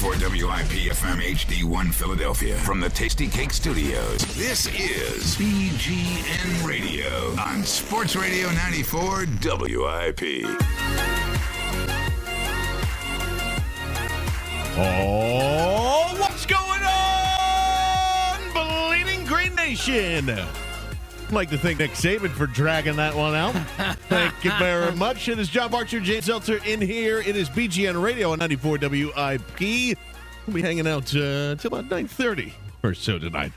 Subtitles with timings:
[0.00, 4.22] 94 WIP FM HD1 Philadelphia from the Tastykake Studios.
[4.34, 10.46] This is BGN Radio on Sports Radio 94 WIP.
[14.78, 20.30] Oh, what's going on, Bleeding Green Nation?
[21.30, 23.52] I'd like to thank Nick Saban for dragging that one out.
[24.08, 25.28] Thank you very much.
[25.28, 27.20] It is John Barchard, James Seltzer in here.
[27.20, 29.60] It is BGN Radio on 94 WIP.
[29.60, 33.52] We'll be hanging out uh, till about 9.30 or so tonight.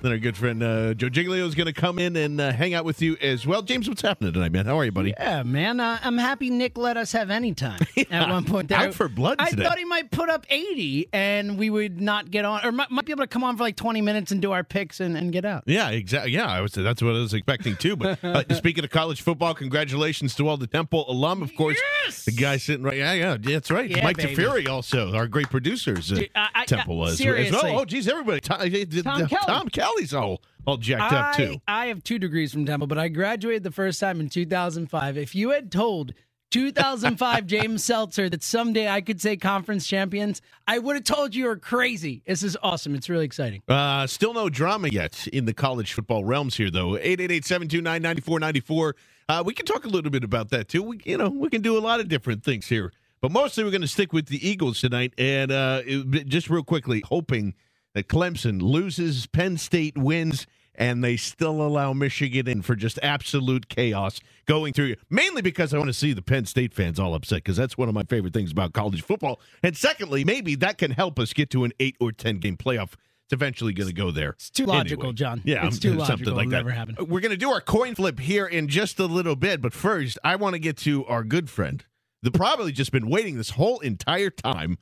[0.00, 2.72] Then our good friend uh, Joe Giglio is going to come in and uh, hang
[2.72, 3.62] out with you as well.
[3.62, 4.64] James, what's happening tonight, man?
[4.66, 5.12] How are you, buddy?
[5.18, 5.80] Yeah, man.
[5.80, 8.68] Uh, I'm happy Nick let us have any time at one point.
[8.68, 8.78] There.
[8.78, 9.64] Out for blood I today.
[9.64, 13.06] thought he might put up 80 and we would not get on, or might, might
[13.06, 15.32] be able to come on for like 20 minutes and do our picks and, and
[15.32, 15.64] get out.
[15.66, 16.30] Yeah, exactly.
[16.30, 16.72] Yeah, I was.
[16.72, 17.96] That's what I was expecting too.
[17.96, 21.76] But uh, speaking of college football, congratulations to all the Temple alum, of course.
[22.04, 22.24] Yes!
[22.24, 22.96] The guy sitting right.
[22.98, 23.90] Yeah, yeah, that's right.
[23.90, 24.68] Yeah, Mike baby.
[24.68, 26.06] Also our great producers.
[26.08, 27.58] Dude, I- Temple I- was as seriously.
[27.64, 27.80] well.
[27.80, 28.38] Oh, geez, everybody.
[28.40, 29.87] Tom, uh, Tom uh, Kelly.
[29.88, 31.60] Tom Kelly's all all jacked up too.
[31.66, 35.16] I, I have two degrees from Temple, but I graduated the first time in 2005.
[35.16, 36.12] If you had told
[36.50, 41.44] 2005 James Seltzer that someday I could say conference champions, I would have told you
[41.44, 42.22] you're crazy.
[42.26, 42.94] This is awesome.
[42.94, 43.62] It's really exciting.
[43.68, 46.92] Uh, still no drama yet in the college football realms here, though.
[46.98, 48.92] 888-729-9494.
[49.28, 50.82] Uh, we can talk a little bit about that, too.
[50.82, 52.92] We, you know, we can do a lot of different things here.
[53.20, 55.12] But mostly we're going to stick with the Eagles tonight.
[55.18, 57.54] And uh, it- just real quickly, hoping
[57.98, 63.68] that Clemson loses, Penn State wins, and they still allow Michigan in for just absolute
[63.68, 64.94] chaos going through.
[65.10, 67.88] Mainly because I want to see the Penn State fans all upset because that's one
[67.88, 69.40] of my favorite things about college football.
[69.64, 72.92] And secondly, maybe that can help us get to an eight or ten game playoff.
[73.24, 74.30] It's eventually going to go there.
[74.30, 75.14] It's too logical, Anyway.
[75.14, 75.42] John.
[75.44, 76.34] Yeah, It's too something logical.
[76.34, 76.56] like It'll that.
[76.58, 76.96] never happen.
[77.08, 80.16] We're going to do our coin flip here in just a little bit, but first,
[80.22, 81.84] I want to get to our good friend.
[82.22, 84.78] The probably just been waiting this whole entire time,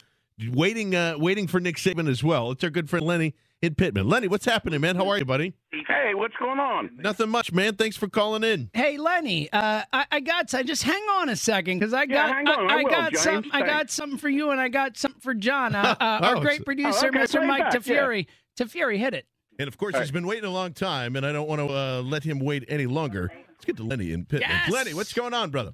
[0.52, 2.50] waiting, uh, waiting for Nick Saban as well.
[2.50, 4.08] It's our good friend Lenny in Pitman.
[4.08, 4.97] Lenny, what's happening, man?
[4.97, 5.54] How are you, buddy?
[5.86, 6.91] Hey, what's going on?
[6.98, 7.74] Nothing much, man.
[7.76, 8.70] Thanks for calling in.
[8.74, 12.30] Hey Lenny, uh, I, I got I just hang on a second because I got
[12.30, 12.70] hang on.
[12.70, 13.22] I will, got James.
[13.22, 15.74] something I got something for you and I got something for John.
[15.74, 17.47] Uh, uh, Oh, our great producer, Oh, okay, Mr.
[17.47, 18.26] Mike back, Tafury.
[18.58, 19.26] Tafury, hit it.
[19.58, 22.03] And of course, he's been waiting a long time, and I don't want to uh,
[22.03, 23.32] let him wait any longer.
[23.48, 24.50] Let's get to Lenny in Pitman.
[24.50, 24.70] Yes!
[24.70, 25.72] Lenny, what's going on, brother?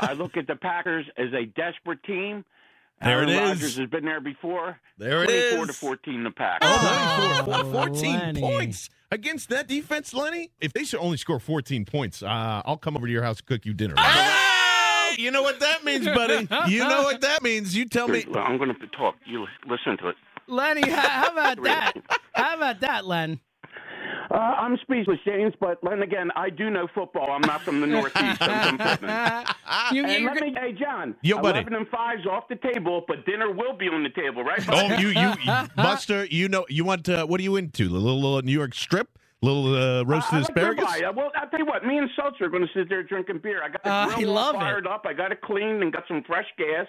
[0.00, 2.44] I look at the Packers as a desperate team.
[3.02, 3.48] There Aaron it is.
[3.48, 4.78] Rodgers has been there before.
[4.98, 5.78] There it 24 to is.
[5.78, 6.58] 14 the Pack.
[6.62, 8.40] Oh, 24, 14 Lenny.
[8.40, 10.50] points against that defense, Lenny.
[10.60, 13.46] If they should only score 14 points, uh, I'll come over to your house and
[13.46, 13.94] cook you dinner.
[13.98, 16.48] Oh, you know what that means, buddy.
[16.70, 17.76] You know what that means.
[17.76, 18.24] You tell me.
[18.28, 19.16] Well, I'm going to talk.
[19.26, 20.16] You listen to it.
[20.46, 21.92] Lenny, how, how about that?
[22.34, 23.40] How about that, Len?
[24.30, 27.30] Uh, I'm speechless, James, but then again, I do know football.
[27.30, 28.38] I'm not from the Northeast.
[28.40, 29.44] I'm from Pitman.
[29.92, 31.58] you, And you're let go- me, hey, John, Yo, buddy.
[31.60, 34.62] 11 and 5's off the table, but dinner will be on the table, right?
[34.68, 35.32] Oh, you, you,
[35.76, 36.24] Buster.
[36.26, 37.08] You know, you want?
[37.08, 37.84] Uh, what are you into?
[37.88, 40.84] A little uh, New York strip, little uh, roasted I like asparagus.
[40.84, 41.08] ribeye.
[41.08, 41.84] Uh, Well, I'll tell you what.
[41.84, 43.62] Me and Seltzer are going to sit there drinking beer.
[43.62, 44.58] I got the Uh, grill I all love it.
[44.58, 45.04] fired up.
[45.06, 46.86] I got it cleaned and got some fresh gas,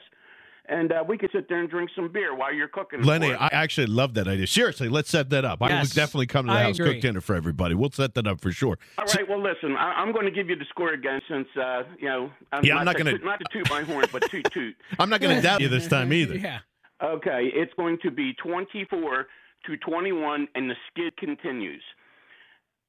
[0.69, 3.01] and uh, we could sit there and drink some beer while you're cooking.
[3.03, 3.33] Lenny.
[3.33, 4.47] I actually love that idea.
[4.47, 5.61] Seriously, let's set that up.
[5.61, 6.93] I will Yes, definitely come to the I house, agree.
[6.93, 7.75] cook dinner for everybody.
[7.75, 8.77] We'll set that up for sure.
[8.97, 9.27] All right.
[9.27, 9.75] Well, listen.
[9.75, 12.31] I, I'm going to give you the score again, since uh, you know.
[12.51, 14.75] I'm Yeah, I'm not gonna- not to toot my horn, but toot toot.
[14.99, 16.35] I'm not going to doubt you this time either.
[16.37, 16.59] yeah.
[17.03, 19.27] Okay, it's going to be 24
[19.65, 21.83] to 21, and the skid continues.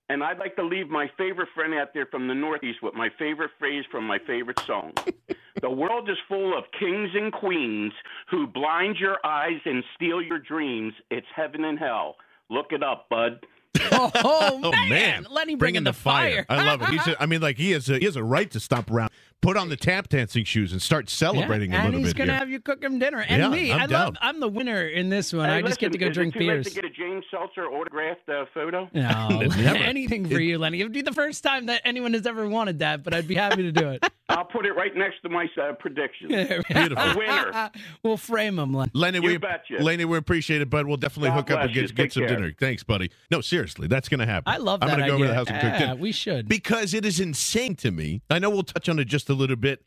[0.08, 3.08] And I'd like to leave my favorite friend out there from the Northeast with my
[3.18, 4.92] favorite phrase from my favorite song.
[5.62, 7.92] the world is full of kings and queens
[8.30, 10.92] who blind your eyes and steal your dreams.
[11.10, 12.16] It's heaven and hell.
[12.50, 13.46] Look it up, bud.
[13.96, 14.88] Oh, Oh man.
[14.88, 16.46] man, Lenny bringing, the fire.
[16.48, 16.88] I love it.
[16.90, 19.10] He's a, I mean, like he has a, he has a right to stomp around,
[19.44, 22.48] put on the tap dancing shoes, and start celebrating Yeah, a and he's gonna have
[22.48, 23.20] you cook him dinner.
[23.20, 24.04] And Yeah, me, I'm I down.
[24.06, 24.16] love.
[24.22, 25.48] I'm the winner in this one.
[25.48, 26.66] Hey, I just get to go is drink it too late beers.
[26.68, 28.88] to get a James Seltzer autographed uh, photo?
[28.94, 29.76] No, Never.
[29.78, 30.80] anything for you, Lenny.
[30.80, 33.62] It'd be the first time that anyone has ever wanted that, but I'd be happy
[33.62, 34.04] to do it.
[34.30, 36.30] I'll put it right next to my uh, predictions.
[36.32, 36.96] Beautiful.
[36.98, 37.70] A winner.
[38.02, 38.90] we'll frame him, Len.
[38.94, 39.74] Lenny, You we betcha.
[39.80, 40.86] Lenny, we appreciate it, bud.
[40.86, 42.34] We'll definitely God hook up and get, get some care.
[42.34, 42.54] dinner.
[42.58, 43.10] Thanks, buddy.
[43.30, 44.50] No, seriously, that's going to happen.
[44.52, 46.48] I love I'm that gonna go over to the house and cook dinner we should.
[46.48, 48.22] because it is insane to me.
[48.30, 49.84] I know we'll touch on it just a little bit,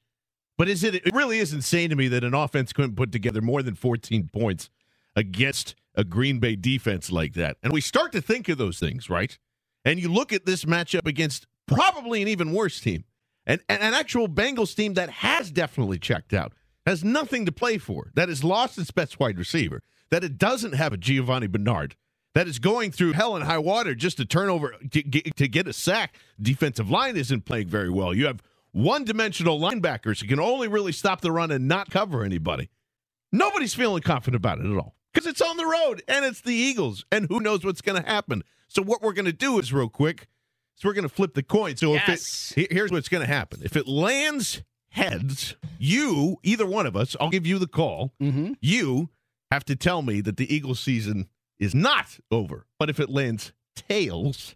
[0.57, 0.95] but is it?
[0.95, 4.29] It really is insane to me that an offense couldn't put together more than 14
[4.33, 4.69] points
[5.15, 7.57] against a Green Bay defense like that.
[7.63, 9.37] And we start to think of those things, right?
[9.83, 13.03] And you look at this matchup against probably an even worse team,
[13.45, 16.53] and, and an actual Bengals team that has definitely checked out,
[16.85, 20.73] has nothing to play for, that has lost its best wide receiver, that it doesn't
[20.73, 21.95] have a Giovani Bernard,
[22.33, 25.67] that is going through hell and high water just to turn over to, to get
[25.67, 26.15] a sack.
[26.39, 28.13] Defensive line isn't playing very well.
[28.13, 28.43] You have
[28.77, 32.69] one-dimensional linebackers who can only really stop the run and not cover anybody.
[33.31, 36.53] Nobody's feeling confident about it at all because it's on the road and it's the
[36.53, 38.43] Eagles, and who knows what's going to happen.
[38.67, 40.27] So what we're going to do is real quick.
[40.75, 41.75] So we're going to flip the coin.
[41.75, 42.53] So Yes.
[42.55, 43.61] if it here's what's going to happen.
[43.63, 48.13] If it lands heads, you either one of us, I'll give you the call.
[48.21, 48.53] Mm-hmm.
[48.61, 49.09] You
[49.51, 51.27] have to tell me that the Eagles season
[51.57, 52.65] is not over.
[52.77, 54.55] But if it lands tails,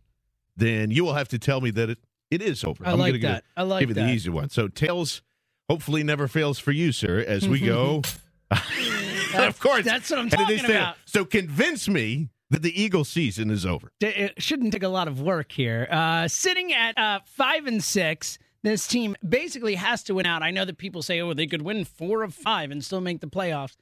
[0.55, 1.97] then you will have to tell me that it,
[2.31, 2.85] it is over.
[2.87, 3.43] I I'm like gonna that.
[3.55, 4.05] I like give you that.
[4.07, 4.49] the easy one.
[4.49, 5.21] So tails
[5.69, 8.01] hopefully never fails for you, sir, as we go.
[9.35, 9.85] of course.
[9.85, 10.95] that's what I'm talking about.
[11.05, 13.91] So convince me that the Eagle season is over.
[14.01, 15.87] it shouldn't take a lot of work here.
[15.89, 20.43] Uh, sitting at uh, five and six, this team basically has to win out.
[20.43, 23.21] I know that people say, "Oh, they could win four of five and still make
[23.21, 23.75] the playoffs."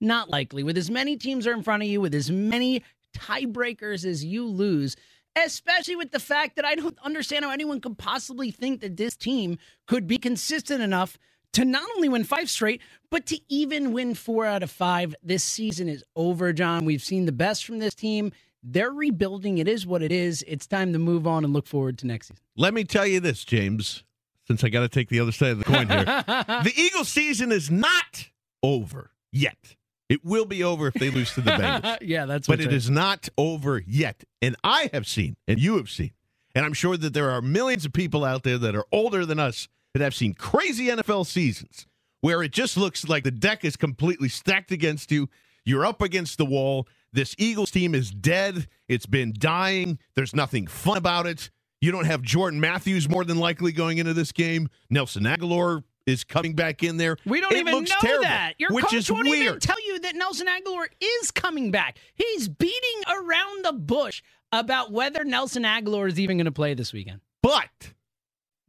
[0.00, 0.62] Not likely.
[0.62, 2.82] With as many teams are in front of you, with as many
[3.16, 4.96] tiebreakers as you lose,
[5.36, 9.16] especially with the fact that I don't understand how anyone could possibly think that this
[9.16, 11.18] team could be consistent enough
[11.54, 12.80] to not only win five straight,
[13.10, 15.14] but to even win four out of five.
[15.22, 16.84] This season is over, John.
[16.84, 18.32] We've seen the best from this team.
[18.62, 19.58] They're rebuilding.
[19.58, 20.44] It is what it is.
[20.46, 22.42] It's time to move on and look forward to next season.
[22.56, 24.02] Let me tell you this, James,
[24.46, 26.04] since I got to take the other side of the coin here.
[26.04, 28.28] the Eagles season is not
[28.62, 29.76] over yet.
[30.08, 31.98] It will be over if they lose to the Bengals.
[32.02, 34.24] yeah, that's but it is not over yet.
[34.40, 36.12] And I have seen, and you have seen,
[36.54, 39.38] and I'm sure that there are millions of people out there that are older than
[39.38, 41.86] us that have seen crazy NFL seasons
[42.20, 45.28] where it just looks like the deck is completely stacked against you.
[45.64, 46.88] You're up against the wall.
[47.12, 48.66] This Eagles team is dead.
[48.88, 49.98] It's been dying.
[50.14, 51.50] There's nothing fun about it.
[51.80, 54.68] You don't have Jordan Matthews more than likely going into this game.
[54.90, 57.16] Nelson Agholor is coming back in there.
[57.26, 58.54] We don't It even looks know terrible, that.
[58.58, 59.60] Your which coach is won't even weird.
[59.62, 61.98] tell you that Nelson Agholor is coming back.
[62.14, 64.22] He's beating around the bush
[64.52, 67.20] about whether Nelson Agholor is even going to play this weekend.
[67.42, 67.92] But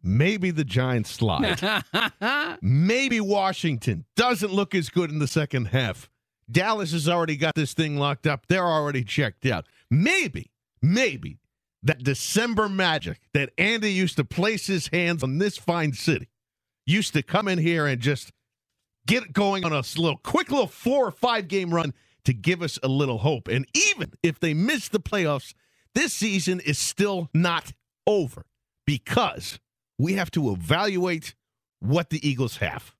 [0.04, 1.60] maybe the Giants slide.
[2.62, 6.10] maybe Washington doesn't look as good in the second half.
[6.52, 8.48] Dallas has already got this thing locked up.
[8.48, 9.66] They're already checked out.
[9.92, 10.52] Maybe,
[10.82, 11.38] maybe
[11.84, 16.28] that December magic that Andy used to place his hands on this fine city
[16.90, 18.32] used to come in here and just
[19.06, 21.94] get going on a little quick little four or five game run
[22.26, 23.48] to give us a little hope.
[23.48, 25.54] And even if they miss the playoffs,
[25.96, 27.74] this season is still not
[28.06, 28.46] over
[28.86, 29.60] because
[29.98, 31.36] we have to evaluate
[31.80, 32.96] what the Eagles have.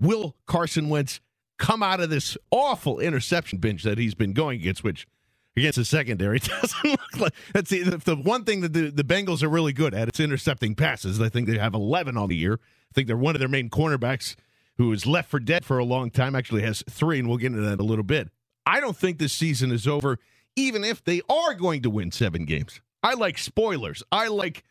[0.00, 1.20] Will Carson Wentz
[1.58, 5.06] come out of this awful interception binge that he's been going against, which
[5.56, 9.42] against the secondary doesn't look like that's the, the one thing that the, the Bengals
[9.42, 10.08] are really good at.
[10.08, 11.20] It's intercepting passes.
[11.20, 12.54] I think they have 11 on the year.
[12.54, 14.34] I think they're one of their main cornerbacks
[14.76, 17.48] who is left for dead for a long time actually has three, and we'll get
[17.48, 18.30] into that in a little bit.
[18.66, 20.18] I don't think this season is over,
[20.56, 22.80] even if they are going to win seven games.
[23.02, 24.02] I like spoilers.
[24.12, 24.64] I like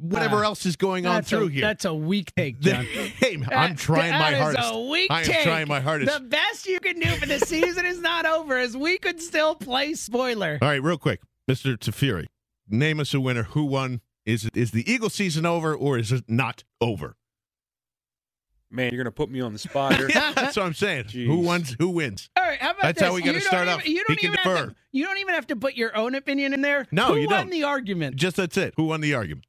[0.00, 1.60] whatever Ah, else is going on through a, here.
[1.62, 2.84] That's a weak take, John.
[2.84, 4.68] hey, I'm trying That my is hardest.
[4.72, 5.42] a weak I am take.
[5.42, 6.12] trying my hardest.
[6.12, 9.54] The best you can do for the season is not over, as we could still
[9.54, 10.58] play spoiler.
[10.62, 11.76] All right, real quick, Mr.
[11.76, 12.26] Tafiri,
[12.68, 13.44] name us a winner.
[13.44, 14.00] Who won?
[14.26, 17.16] Is it is the Eagle season over or is it not over?
[18.70, 20.10] Man, you're gonna put me on the spot here.
[20.14, 21.06] Yeah, that's what I'm saying.
[21.06, 21.74] Who wins?
[21.78, 22.28] Who wins?
[22.36, 23.08] All right, how about That's this?
[23.08, 23.88] how we gotta You don't start even- off.
[23.88, 24.66] You don't He can even have defer.
[24.72, 26.86] to, you don't even have to put your own opinion in there.
[26.92, 27.50] No, Who you won don't.
[27.50, 28.16] the argument?
[28.16, 28.74] Just that's it.
[28.76, 29.46] Who won the argument?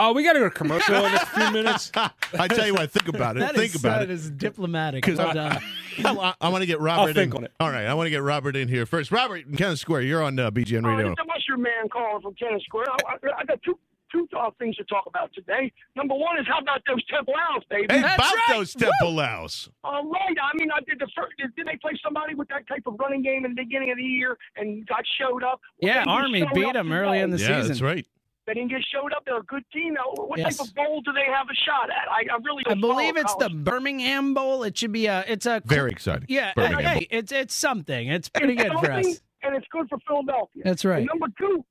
[0.00, 1.92] Oh, we gotta go to commercial in a few minutes.
[1.94, 3.40] I tell you what, think about it.
[3.40, 4.10] That think is- about that it.
[4.10, 5.04] is diplomatic.
[5.04, 5.58] 'Cause Well I- done.
[6.04, 7.14] I, I want to get Robert.
[7.14, 7.38] think in.
[7.38, 7.52] on it.
[7.60, 9.12] All right, I want to get Robert in here first.
[9.12, 11.12] Robert, in Kennett Square, you're on uh, BGN Oh, Radio.
[11.12, 12.86] it's the mushroom man calling from Kennett Square.
[12.90, 13.78] I, I, I got two
[14.12, 15.70] two uh, things to talk about today.
[15.94, 17.86] Number one is how about those Temple Owls, baby?
[17.90, 18.56] Hey, That's about right.
[18.56, 19.70] those Temple Owls.
[19.84, 20.36] All right.
[20.42, 21.32] I mean, I did the first.
[21.38, 23.98] Did, did they play somebody with that type of running game in the beginning of
[23.98, 25.60] the year and got showed up?
[25.80, 27.50] Yeah, they Army beat up them early in the today.
[27.50, 27.68] Yeah, season.
[27.68, 28.06] that's right.
[28.50, 29.24] They didn't get showed up.
[29.24, 29.94] They're a good team.
[29.94, 30.56] Now, what Yes.
[30.56, 32.10] type of bowl do they have a shot at?
[32.10, 33.48] I, I really I don't believe follow it's the.
[33.50, 34.64] Birmingham Bowl.
[34.64, 35.24] It should be a.
[35.28, 36.26] It's a Very exciting.
[36.28, 37.18] Yeah, Birmingham hey, Bowl.
[37.20, 38.08] it's it's something.
[38.08, 39.06] It's pretty It's good for us.
[39.44, 40.62] and it's good for Philadelphia.
[40.64, 40.98] That's right.
[40.98, 41.64] And number two,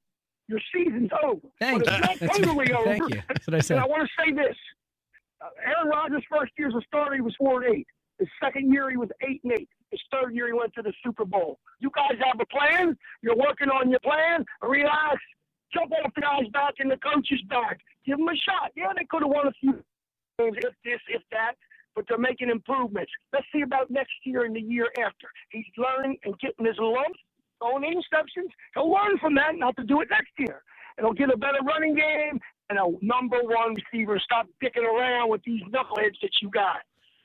[0.48, 1.42] your season's over.
[1.60, 2.00] Thank but you.
[2.12, 2.86] it's not totally over.
[2.86, 3.22] Thank you.
[3.28, 3.76] That's what I said.
[3.76, 4.56] And I want to say this:
[5.42, 7.88] uh, Aaron Rodgers' first year as a starter, he was four and eight.
[8.20, 9.68] His second year, he was eight and eight.
[9.92, 11.60] His third year, he went to the Super Bowl.
[11.80, 12.96] You guys have a plan.
[13.22, 14.46] You're working on your plan.
[14.62, 15.18] Relax.
[15.74, 17.80] Jump off the guy's back and the coach's back.
[18.06, 18.72] Give him a shot.
[18.76, 19.74] Yeah, they could have won a few
[20.40, 21.54] games, if this, if that,
[21.96, 23.12] but they're making improvements.
[23.34, 25.28] Let's see about next year and the year after.
[25.52, 27.20] He's learning and getting his lumps,
[27.60, 28.50] throwing interceptions.
[28.74, 30.64] He'll learn from that not to do it next year.
[30.98, 34.20] And he'll get a better running game and a number one receiver.
[34.20, 36.82] Stop dicking around with these knuckleheads that you got.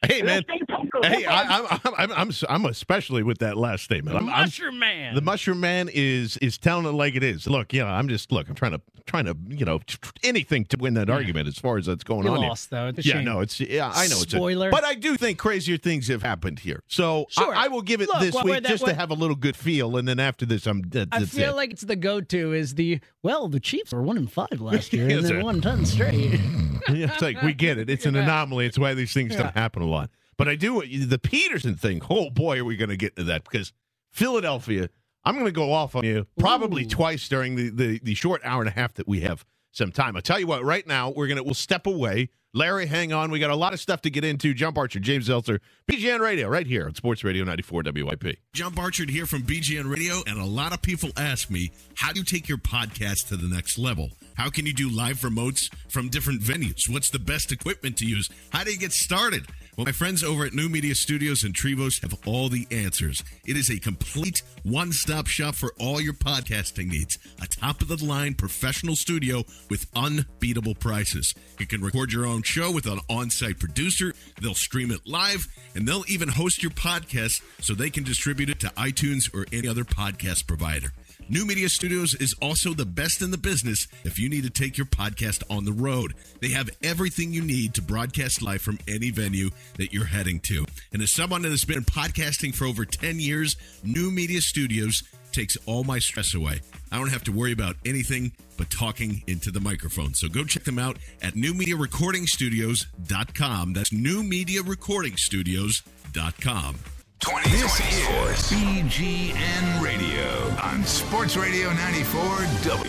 [0.06, 0.44] Hey, man.
[0.48, 1.06] Let's stay poker.
[1.08, 4.16] Hey, I, I'm, I'm, I'm, I'm, I'm especially with that last statement.
[4.16, 5.14] I'm, I'm, man.
[5.14, 7.46] the mushroom man is is telling it like it is.
[7.46, 8.48] Look, you know, I'm just look.
[8.48, 11.58] I'm trying to trying to you know tr- tr- anything to win that argument as
[11.58, 12.38] far as that's going You on.
[12.40, 12.48] here.
[12.48, 12.86] lost though.
[12.88, 13.24] It's a Yeah, shame.
[13.24, 14.70] no, it's yeah, I know it's a- Spoiler.
[14.70, 16.82] but I do think crazier things have happened here.
[16.86, 17.54] So Sure.
[17.54, 19.36] I, I will give it Look, this what- week that- just to have a little
[19.36, 21.56] good feel, and then after this, I'm that, I feel it.
[21.56, 25.08] like it's the go-to is the well, the Chiefs were one in five last year
[25.08, 25.34] and sir.
[25.36, 26.40] then won ten straight.
[26.86, 27.88] Yeah, it's like we get it.
[27.88, 28.66] It's an anomaly.
[28.66, 29.93] It's why these things don't happen a lot.
[30.36, 32.02] But I do the Pederson thing.
[32.10, 33.72] Oh boy, are we going to get to that because
[34.10, 34.88] Philadelphia.
[35.26, 38.60] I'm going to go off on you probably twice during the, the the short hour
[38.60, 40.16] and a half that we have some time.
[40.16, 40.64] I'll tell you what.
[40.64, 42.30] Right now, we're gonna we'll step away.
[42.56, 43.32] Larry, hang on.
[43.32, 44.54] We got a lot of stuff to get into.
[44.54, 45.60] John Barchard, James Seltzer,
[45.90, 48.38] BGN Radio, right here on Sports Radio 94 WIP.
[48.52, 52.20] John Barchard here from BGN Radio, and a lot of people ask me, how do
[52.20, 54.10] you take your podcast to the next level?
[54.36, 56.88] How can you do live remotes from different venues?
[56.88, 58.30] What's the best equipment to use?
[58.50, 59.46] How do you get started?
[59.76, 63.24] Well, my friends over at New Media Studios and Trevose have all the answers.
[63.44, 67.18] It is a complete one stop shop for all your podcasting needs.
[67.42, 71.34] A top of the line professional studio with unbeatable prices.
[71.58, 75.48] You can record your own show with an on site producer, they'll stream it live,
[75.74, 79.66] and they'll even host your podcast so they can distribute it to iTunes or any
[79.66, 80.92] other podcast provider.
[81.26, 84.76] New Media Studios is also the best in the business if you need to take
[84.76, 86.12] your podcast on the road.
[86.40, 90.64] They have everything you need to broadcast live from any venue that you're heading to.
[90.92, 95.02] And as someone that has been podcasting for over 10 years, New Media Studios
[95.32, 96.60] takes all my stress away.
[96.92, 100.14] I don't have to worry about anything but talking into the microphone.
[100.14, 103.72] So go check them out at newmediarecordingstudios.com.
[103.72, 106.74] That's newmediarecordingstudios.com.
[107.20, 112.46] 2024 this is BGN Radio on Sports Radio 94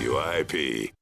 [0.10, 0.95] WIP.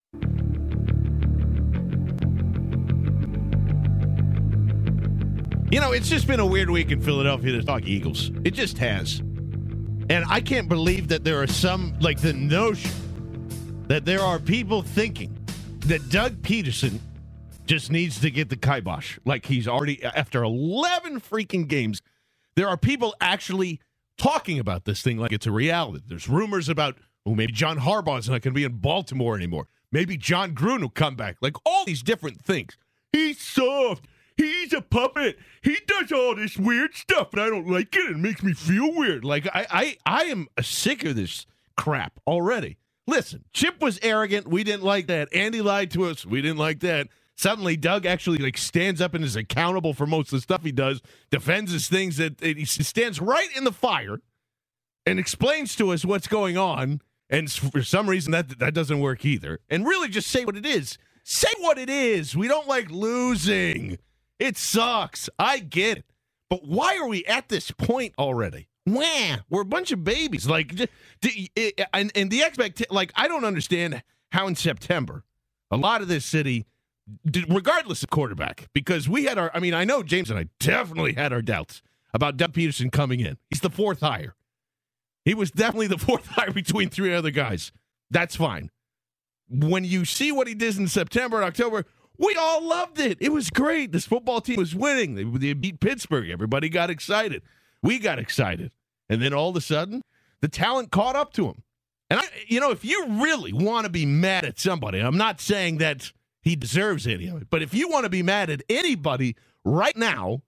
[5.74, 8.30] You know, it's just been a weird week in Philadelphia to talk Eagles.
[8.44, 9.22] It just has.
[10.08, 12.92] And I can't believe that there are some, like the notion
[13.88, 15.36] that there are people thinking
[15.88, 17.00] that Doug Pederson
[17.66, 19.18] just needs to get the kibosh.
[19.26, 22.04] Like he's already, after 11 freaking games,
[22.56, 23.82] there are people actually
[24.16, 26.04] talking about this thing like it's a reality.
[26.08, 29.70] There's rumors about, oh, maybe John Harbaugh's not going to be in Baltimore anymore.
[29.92, 31.38] Maybe Jon Gruden will come back.
[31.42, 32.78] Like all these different things.
[33.12, 34.06] He's soft.
[34.38, 35.38] He's a puppet.
[35.62, 38.12] He does all this weird stuff, and I don't like it.
[38.12, 39.24] It makes me feel weird.
[39.24, 41.46] Like I, I, I am sick of this
[41.78, 42.78] crap already.
[43.06, 44.48] Listen, Chip was arrogant.
[44.48, 45.34] We didn't like that.
[45.34, 46.26] Andy lied to us.
[46.26, 47.08] We didn't like that.
[47.36, 50.72] Suddenly, Doug actually like stands up and is accountable for most of the stuff he
[50.72, 51.02] does.
[51.32, 54.20] Defends his things that he stands right in the fire
[55.06, 57.02] and explains to us what's going on.
[57.30, 59.60] And for some reason, that that doesn't work either.
[59.70, 60.98] And really, just say what it is.
[61.24, 62.36] Say what it is.
[62.36, 63.98] We don't like losing.
[64.44, 65.30] It sucks.
[65.40, 66.06] I get it.
[66.50, 68.68] But why are we at this point already?
[68.86, 70.46] Wah, we're a bunch of babies.
[70.50, 70.78] Like,
[71.94, 75.24] and, and the expect, like, I don't understand how in September,
[75.72, 76.66] a lot of this city,
[77.48, 81.14] regardless of quarterback, because we had our, I mean, I know James and I definitely
[81.14, 81.82] had our doubts
[82.14, 83.38] about Doug Pederson coming in.
[83.50, 84.36] He's the fourth hire.
[85.24, 87.72] He was definitely the fourth hire between three other guys.
[88.12, 88.72] That's fine.
[89.48, 91.86] When you see what he did in September and October,
[92.18, 93.18] we all loved it.
[93.20, 93.92] It was great.
[93.92, 95.16] This football team was winning.
[95.16, 96.30] They, they beat Pittsburgh.
[96.30, 97.42] Everybody got excited.
[97.82, 98.72] We got excited.
[99.10, 100.02] And then all of a sudden,
[100.42, 101.64] the talent caught up to him.
[102.10, 105.42] And I, you know, if you really want to be mad at somebody, I'm not
[105.42, 108.62] saying that he deserves any of it, but if you want to be mad at
[108.70, 110.42] anybody right now,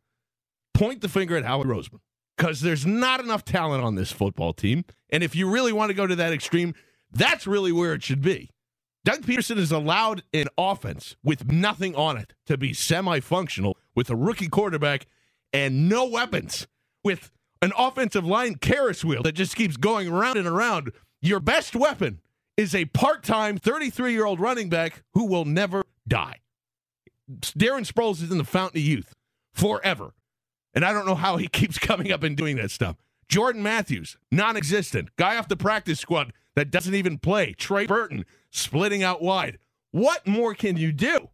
[0.73, 1.99] point the finger at Howard Roseman.
[2.37, 4.85] because there's not enough talent on this football team.
[5.09, 6.75] And if you really want to go to that extreme,
[7.11, 8.51] that's really where it should be.
[9.05, 14.09] Doug Pederson is allowed an offense with nothing on it to be semi functional with
[14.09, 15.05] a rookie quarterback
[15.53, 16.65] and no weapons,
[17.03, 17.29] with
[17.61, 20.91] an offensive line Ferris wheel that just keeps going around and around.
[21.21, 22.19] Your best weapon
[22.57, 26.39] is a part time 33 year old running back who will never die.
[27.29, 29.13] Darren Sproles is in the fountain of youth
[29.53, 30.15] forever.
[30.73, 32.95] And I don't know how he keeps coming up and doing that stuff.
[33.29, 35.15] Jordan Matthews, non existent.
[35.15, 37.53] Guy off the practice squad that doesn't even play.
[37.53, 39.57] Trey Burton, splitting out wide.
[39.91, 41.29] What more can you do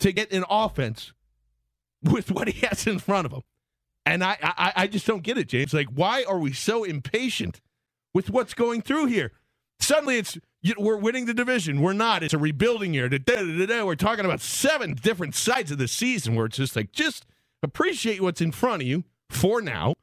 [0.00, 1.12] to get an offense
[2.02, 3.42] with what he has in front of him?
[4.04, 5.74] And I, I, I just don't get it, James.
[5.74, 7.60] Like, why are we so impatient
[8.14, 9.32] with what's going through here?
[9.78, 10.38] Suddenly it's
[10.78, 11.80] we're winning the division.
[11.80, 12.22] We're not.
[12.22, 13.08] It's a rebuilding year.
[13.08, 17.26] We're talking about seven different sides of the season where it's just like, just
[17.62, 19.94] appreciate what's in front of you for now.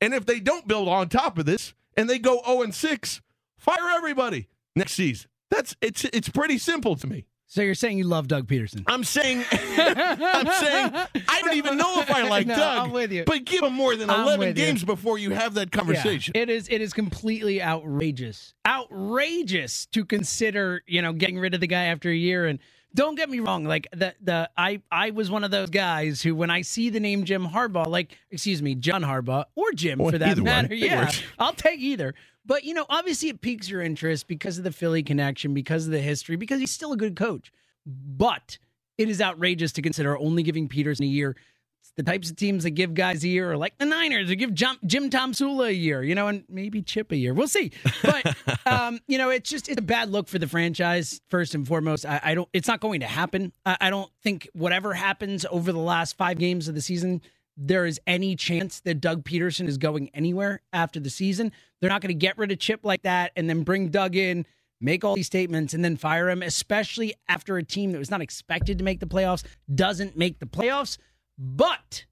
[0.00, 3.20] And if they don't build on top of this and they go 0 and 6,
[3.56, 5.29] fire everybody next season.
[5.50, 7.26] That's it's it's pretty simple to me.
[7.46, 8.84] So you're saying you love Doug Pederson?
[8.86, 10.92] I'm saying I'm saying
[11.28, 12.78] I don't even know if I like no, Doug.
[12.86, 13.24] I'm with you.
[13.24, 14.64] But give him more than I'm 11 with you.
[14.64, 16.32] games before you have that conversation.
[16.36, 18.54] Yeah, it is it is completely outrageous.
[18.64, 22.58] Outrageous to consider, you know, getting rid of the guy after a year and
[22.92, 26.34] don't get me wrong, like the the I I was one of those guys who
[26.34, 30.10] when I see the name Jim Harbaugh, like excuse me, John Harbaugh or Jim Or
[30.10, 30.44] for that either one.
[30.46, 31.10] matter, yeah.
[31.38, 32.14] I'll take either.
[32.44, 35.92] But you know, obviously it piques your interest because of the Philly connection, because of
[35.92, 37.52] the history, because he's still a good coach.
[37.86, 38.58] But
[38.98, 41.36] it is outrageous to consider only giving Peters a year.
[41.80, 44.34] It's the types of teams that give guys a year, are like the Niners, or
[44.34, 47.32] give Jim, Jim Tomsula a year, you know, and maybe Chip a year.
[47.32, 47.72] We'll see.
[48.02, 51.22] But um, you know, it's just it's a bad look for the franchise.
[51.30, 52.48] First and foremost, I, I don't.
[52.52, 53.52] It's not going to happen.
[53.64, 57.22] I, I don't think whatever happens over the last five games of the season,
[57.62, 61.52] there is any chance that Doug Pederson is going anywhere after the season.
[61.80, 64.46] They're not going to get rid of Chip like that and then bring Doug in,
[64.80, 68.22] make all these statements, and then fire him, especially after a team that was not
[68.22, 70.96] expected to make the playoffs doesn't make the playoffs.
[71.38, 72.06] But,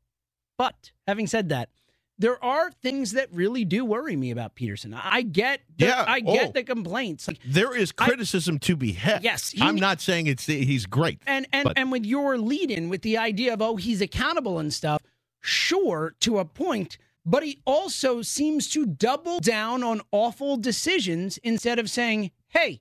[0.59, 1.71] but having said that,
[2.19, 4.93] there are things that really do worry me about Pederson.
[5.03, 6.53] I get, the, Yeah, I get oh.
[6.53, 7.27] the complaints.
[7.29, 9.23] Like, There is criticism to be had.
[9.23, 11.23] Yes, he- I'm not saying it's he's great.
[11.27, 14.59] and and but- and with your lead in with the idea of oh he's accountable
[14.59, 15.01] and stuff
[15.41, 21.79] sure to a point but he also seems to double down on awful decisions instead
[21.79, 22.81] of saying hey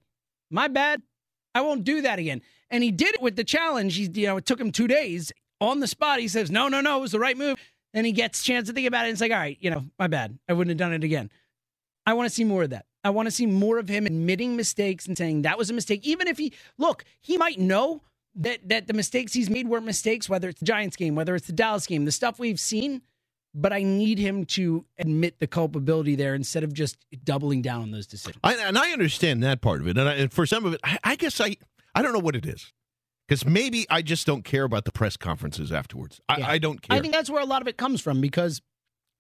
[0.50, 1.02] my bad.
[1.54, 2.41] I won't do that again.
[2.70, 3.96] And he did it with the challenge.
[3.96, 5.32] He you know it took him 2 days.
[5.60, 7.58] On the spot he says no no no it was the right move.
[7.93, 9.10] And he gets a chance to think about it.
[9.10, 10.38] And it's like all right you know my bad.
[10.48, 11.30] I wouldn't have done it again.
[12.06, 12.86] I want to see more of that.
[13.04, 16.06] I want to see more of him admitting mistakes and saying that was a mistake.
[16.06, 18.02] Even if he look, he might know
[18.38, 21.47] that that the mistakes he's made were mistakes, whether it's the Giants game, whether it's
[21.47, 23.02] the Dallas game, the stuff we've seen.
[23.54, 27.91] But I need him to admit the culpability there instead of just doubling down on
[27.91, 28.39] those decisions.
[28.43, 29.97] I, and I understand that part of it.
[29.97, 31.56] And, I, and for some of it, I, I guess I
[31.95, 32.71] I don't know what it is
[33.28, 36.21] because maybe I just don't care about the press conferences afterwards.
[36.30, 36.50] I, Yeah.
[36.50, 36.97] I don't care.
[36.97, 38.62] I think that's where a lot of it comes from because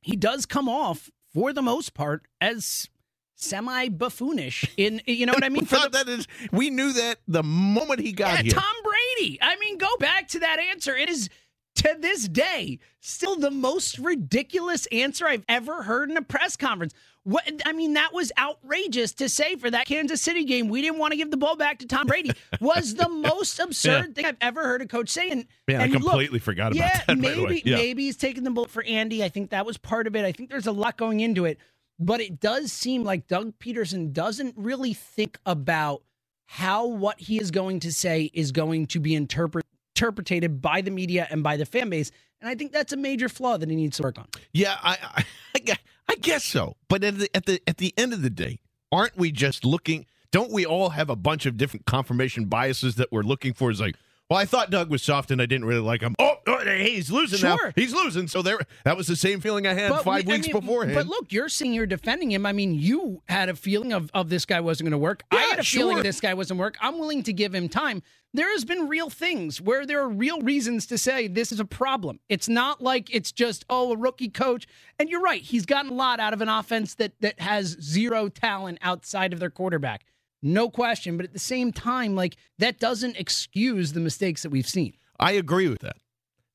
[0.01, 2.89] he does come off for the most part as
[3.37, 5.61] semi buffoonish in you know what I mean?
[5.71, 8.51] we the- that is we knew that the moment he got Yeah, here.
[8.53, 9.37] Tom Brady.
[9.41, 10.95] I mean, go back to that answer.
[10.95, 11.29] It is
[11.75, 16.93] to this day still the most ridiculous answer I've ever heard in a press conference.
[17.23, 20.69] What I mean, that was outrageous to say for that Kansas City game.
[20.69, 22.31] We didn't want to give the ball back to Tom Brady.
[22.61, 25.29] Was the most absurd thing I've ever heard a coach say.
[25.29, 27.35] And Man, I and look, completely forgot about yeah, that, the way.
[27.45, 29.23] maybe maybe he's taking the bullet for Andy.
[29.23, 30.23] I think that was part of it.
[30.25, 31.57] I think there's a lot going into it,
[31.99, 36.03] but it does seem like Doug Pederson doesn't really think about
[36.45, 40.91] how what he is going to say is going to be interpret, interpreted by the
[40.91, 42.11] media and by the fan base.
[42.39, 44.27] And I think that's a major flaw that he needs to work on.
[44.53, 45.77] Yeah, I, I, I
[46.09, 46.77] I guess so.
[46.87, 48.59] But at the, at the at the end of the day,
[48.91, 50.05] aren't we just looking?
[50.31, 53.71] Don't we all have a bunch of different confirmation biases that we're looking for?
[53.71, 53.95] Is like,
[54.29, 56.15] well, I thought Doug was soft and I didn't really like him.
[56.19, 57.57] Oh, oh, he's losing now.
[57.75, 58.27] He's losing.
[58.27, 60.59] So there, that was the same feeling I had But five we- I weeks mean,
[60.59, 60.95] beforehand.
[60.95, 62.45] But look, you're saying you're defending him.
[62.45, 65.23] I mean, you had a feeling of, of this guy wasn't going to work.
[65.31, 66.75] I had a feeling this guy wasn't work.
[66.81, 68.03] I'm willing to give him time.
[68.33, 71.65] There has been real things where there are real reasons to say this is a
[71.65, 72.19] problem.
[72.27, 74.67] It's not like it's just oh a rookie coach.
[74.99, 78.27] And you're right, he's gotten a lot out of an offense that that has zero
[78.27, 80.05] talent outside of their quarterback.
[80.41, 84.67] No question, but at the same time, like that doesn't excuse the mistakes that we've
[84.67, 84.93] seen.
[85.19, 85.97] I agree with that,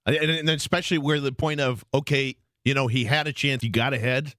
[0.06, 3.68] and, and especially where the point of okay, you know, he had a chance, he
[3.68, 4.34] got ahead.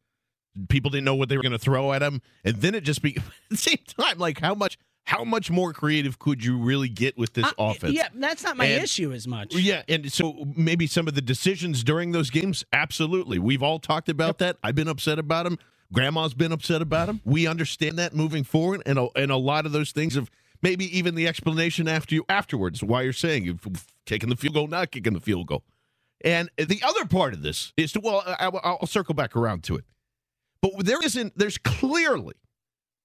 [0.69, 3.01] People didn't know what they were going to throw at him, and then it just
[3.01, 4.17] be at the same time.
[4.17, 7.93] Like how much how much more creative could you really get with this Uh, offense?
[7.93, 9.53] Yeah, that's not my And- issue as much.
[9.53, 13.37] Yeah, and so maybe some of the decisions during those games, absolutely.
[13.39, 14.55] We've all talked about that.
[14.63, 15.59] I've been upset about them.
[15.93, 17.21] Grandma's been upset about him.
[17.23, 20.29] We understand that moving forward, and a, and a lot of those things of
[20.61, 24.67] maybe even the explanation after you afterwards why you're saying you've taken the field goal,
[24.67, 25.63] not kicking the field goal.
[26.25, 29.75] And the other part of this is to well, I, I'll circle back around to
[29.75, 29.85] it,
[30.61, 31.37] but there isn't.
[31.37, 32.35] There's clearly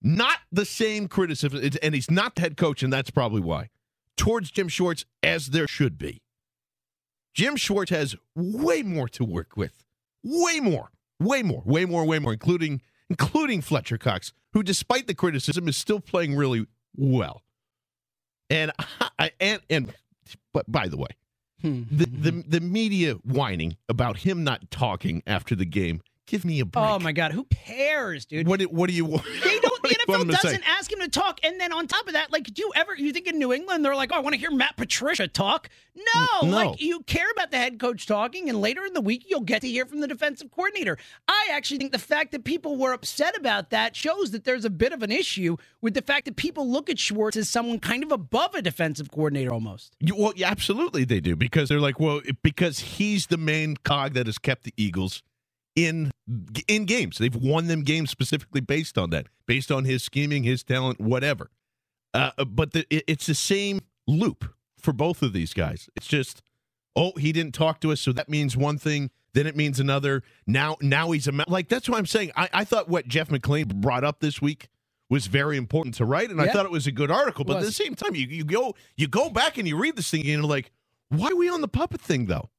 [0.01, 3.69] not the same criticism, and he's not the head coach, and that's probably why
[4.19, 6.21] towards Jim Schwartz as there should be.
[7.33, 9.85] Jim Schwartz has way more to work with.
[10.23, 10.91] Way more.
[11.21, 11.63] Way more.
[11.65, 16.37] Way more, way more, including including Fletcher Cox, who despite the criticism is still playing
[16.37, 17.43] really well.
[18.51, 18.73] And
[19.19, 19.93] I and and
[20.53, 21.09] but by the way,
[21.61, 21.83] hmm.
[21.91, 26.01] the the the media whining about him not talking after the game.
[26.27, 26.85] Give me a break.
[26.85, 28.47] Oh my god, who cares, dude?
[28.47, 29.25] What do- what do you want?
[29.83, 30.49] The What do you want NFL him to say?
[30.49, 32.95] doesn't ask him to talk, and then on top of that, like, do you ever
[32.97, 35.69] you think in New England they're like, oh, I want to hear Matt Patricia talk?
[36.15, 36.57] No, no.
[36.57, 39.63] like you care about the head coach talking, and later in the week you'll get
[39.63, 40.99] to hear from the defensive coordinator.
[41.27, 44.71] I actually think the fact that people were upset about that shows that there's a
[44.71, 48.03] bit of an issue with the fact that people look at Schwartz as someone kind
[48.03, 49.95] of above a defensive coordinator almost.
[50.01, 54.15] You, well, yeah, absolutely they do because they're like, well, because he's the main cog
[54.15, 55.23] that has kept the Eagles
[55.77, 56.11] in
[56.67, 57.19] in games.
[57.19, 61.51] They've won them games specifically based on that, based on his scheming, his talent, whatever.
[62.15, 64.45] Uh, but the, it, it's the same loop
[64.79, 65.89] for both of these guys.
[65.97, 66.43] It's just,
[66.97, 69.11] oh, he didn't talk to us, so that means one thing.
[69.35, 70.23] Then it means another.
[70.47, 71.69] Now, now he's a like.
[71.69, 72.33] That's what I'm saying.
[72.35, 74.69] I, I thought what Jeff McLane brought up this week
[75.11, 77.45] was very important to write, and I thought it was a good article.
[77.45, 80.11] But at the same time, you, you go you go back and you read this
[80.11, 80.73] thing, and you're like,
[81.11, 82.51] why are we on the puppet thing though?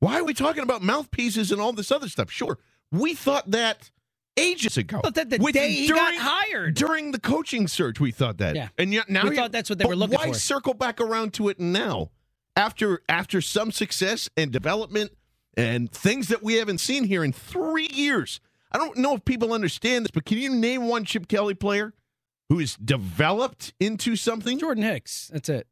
[0.00, 2.30] Why are we talking about mouthpieces and all this other stuff?
[2.30, 2.58] Sure,
[2.92, 3.90] we thought that
[4.36, 5.00] ages ago.
[5.02, 6.74] Thought that the With- day he got hired.
[6.74, 8.54] during the coaching search, we thought that.
[8.54, 8.68] Yeah.
[8.76, 10.30] and yet now We thought that's what they were looking why for.
[10.30, 12.10] Why circle back around to it now?
[12.54, 15.12] After after some success and development
[15.56, 18.40] and things that we haven't seen here in three years.
[18.72, 21.94] I don't know if people understand this, but can you name one Chip Kelly player
[22.50, 24.58] who is developed into something?
[24.58, 25.66] Jordan Hicks, that's it.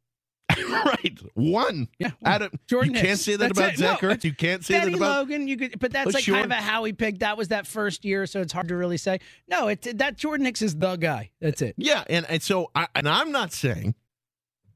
[0.57, 1.87] right, one.
[1.99, 3.77] Yeah, Adam, Jordan you can't say that That's about it.
[3.77, 4.23] Zach No, Ertz.
[4.23, 5.17] You can't say that about.
[5.27, 5.47] Logan.
[5.47, 6.35] You could, but that's Oh, like sure.
[6.35, 7.19] kind of a Howie pick.
[7.19, 9.19] That was that first year, so it's hard to really say.
[9.47, 11.31] No, it that Jordan Hicks is the guy.
[11.41, 11.75] That's it.
[11.77, 13.95] Yeah, and, and so I, and I'm not saying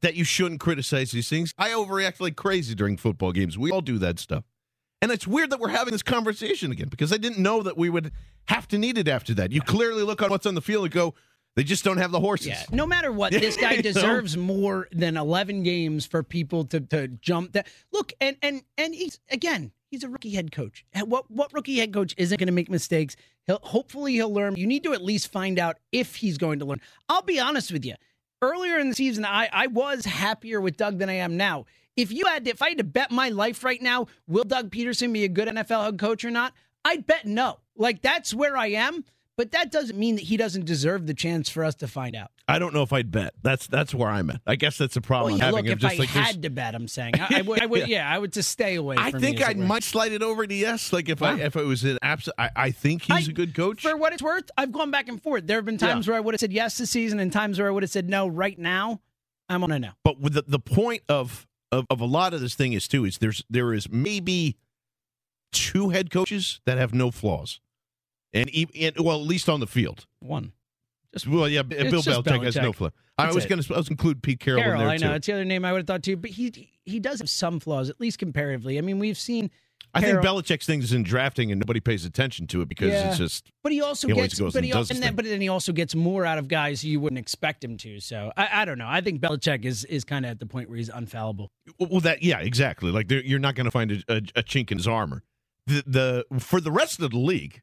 [0.01, 1.53] that you shouldn't criticize these things.
[1.57, 3.57] I overreact like crazy during football games.
[3.57, 4.43] We all do that stuff.
[5.01, 7.89] And it's weird that we're having this conversation again because I didn't know that we
[7.89, 8.11] would
[8.47, 9.51] have to need it after that.
[9.51, 11.15] You clearly look on what's on the field and go,
[11.55, 12.47] they just don't have the horses.
[12.47, 12.63] Yeah.
[12.71, 13.81] No matter what, this guy know?
[13.81, 17.67] deserves more than 11 games for people to to jump that.
[17.91, 20.85] Look, and and and he's again, he's a rookie head coach.
[21.05, 23.15] What what rookie head coach isn't going to make mistakes?
[23.45, 24.55] He'll hopefully he'll learn.
[24.55, 26.81] You need to at least find out if he's going to learn.
[27.07, 27.95] I'll be honest with you.
[28.41, 31.65] Earlier in the season, I I was happier with Doug than I am now.
[31.97, 34.69] If you had to, if I had to bet my life right now, will Doug
[34.71, 36.53] Pederson be a good NFL head coach or not?
[36.85, 37.59] I'd bet no.
[37.75, 39.03] Like that's where I am.
[39.39, 42.29] But that doesn't mean that he doesn't deserve the chance for us to find out.
[42.49, 43.35] I don't know if I'd bet.
[43.41, 44.41] That's that's where I'm at.
[44.45, 45.63] I guess that's a problem Well, yeah, having.
[45.63, 47.61] look, if just I like had to bet, I'm saying I, I would.
[47.61, 47.87] I would.
[47.87, 48.97] yeah, I would just stay away.
[48.99, 49.63] I from think I it were.
[49.63, 50.91] might slide it over to yes.
[50.91, 53.55] Like if I if it was an abs, I, I think he's I- a good
[53.55, 53.81] coach.
[53.81, 55.47] For what it's worth, I've gone back and forth.
[55.47, 56.11] There have been times Yeah.
[56.11, 58.09] where I would have said yes this season, and times where I would have said
[58.09, 58.27] no.
[58.27, 58.99] Right now,
[59.47, 59.91] I'm on a no.
[60.03, 63.05] But with the, the point of, of of a lot of this thing is too
[63.05, 64.57] is there's there is maybe
[65.53, 67.61] two head coaches that have no flaws,
[68.33, 70.05] and, e- and well at least on the field.
[70.19, 70.51] One.
[71.13, 72.89] Just well yeah, Bill just Belichick has no flaw.
[73.17, 75.15] I was going to I was include Pete Carroll, Carroll, in there I know too.
[75.15, 77.59] it's the other name I would have thought too, but he he does have some
[77.59, 78.77] flaws, at least comparatively.
[78.77, 79.49] I mean, we've seen.
[79.91, 83.09] I think Belichick's thing is in drafting, and nobody pays attention to it because Yeah.
[83.09, 85.15] it's just But he also He gets, goes but and he does also, and then,
[85.15, 87.99] but then he also gets more out of guys you wouldn't expect him to.
[87.99, 88.87] So I, I don't know.
[88.87, 91.47] I think Belichick is is kind of at the point where he's unfallible.
[91.79, 92.91] Well, that yeah, exactly.
[92.91, 95.23] Like you're not going to find a, a, a chink in his armor.
[95.65, 95.83] The
[96.29, 97.61] the for the rest of the league,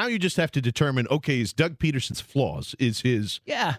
[0.00, 1.06] now you just have to determine.
[1.10, 2.74] Okay, is Doug Pederson's flaws?
[2.78, 3.76] Is his Yeah,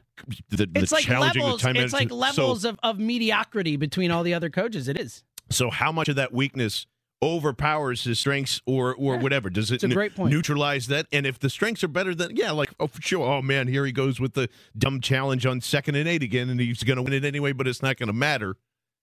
[0.49, 1.61] the, the it's like challenging levels.
[1.61, 2.35] the time It's like management?
[2.35, 4.87] So- levels of, of mediocrity between all the other coaches.
[4.87, 5.23] It is.
[5.49, 6.87] So how much of that weakness
[7.23, 9.21] overpowers his strengths or or Yeah.
[9.21, 9.49] whatever?
[9.49, 10.31] Does it It's a great point.
[10.33, 11.07] neutralize that?
[11.11, 13.85] And if the strengths are better than yeah, like oh for sure, oh man, here
[13.85, 17.03] he goes with the dumb challenge on second and eight again, and he's going to
[17.03, 18.55] win it anyway, but it's not going to matter.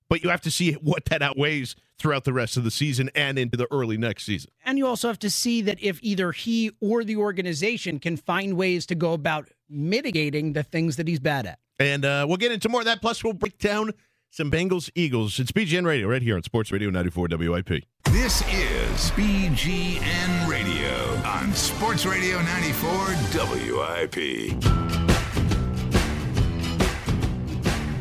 [0.09, 3.39] But you have to see what that outweighs throughout the rest of the season and
[3.39, 4.51] into the early next season.
[4.65, 8.57] And you also have to see that if either he or the organization can find
[8.57, 11.59] ways to go about mitigating the things that he's bad at.
[11.79, 13.01] And uh, we'll get into more of that.
[13.01, 13.93] Plus, we'll break down
[14.31, 15.39] some Bengals Eagles.
[15.39, 17.85] It's BGN Radio right here on Sports Radio 94 WIP.
[18.07, 20.93] This is BGN Radio
[21.25, 24.55] on Sports Radio 94 WIP.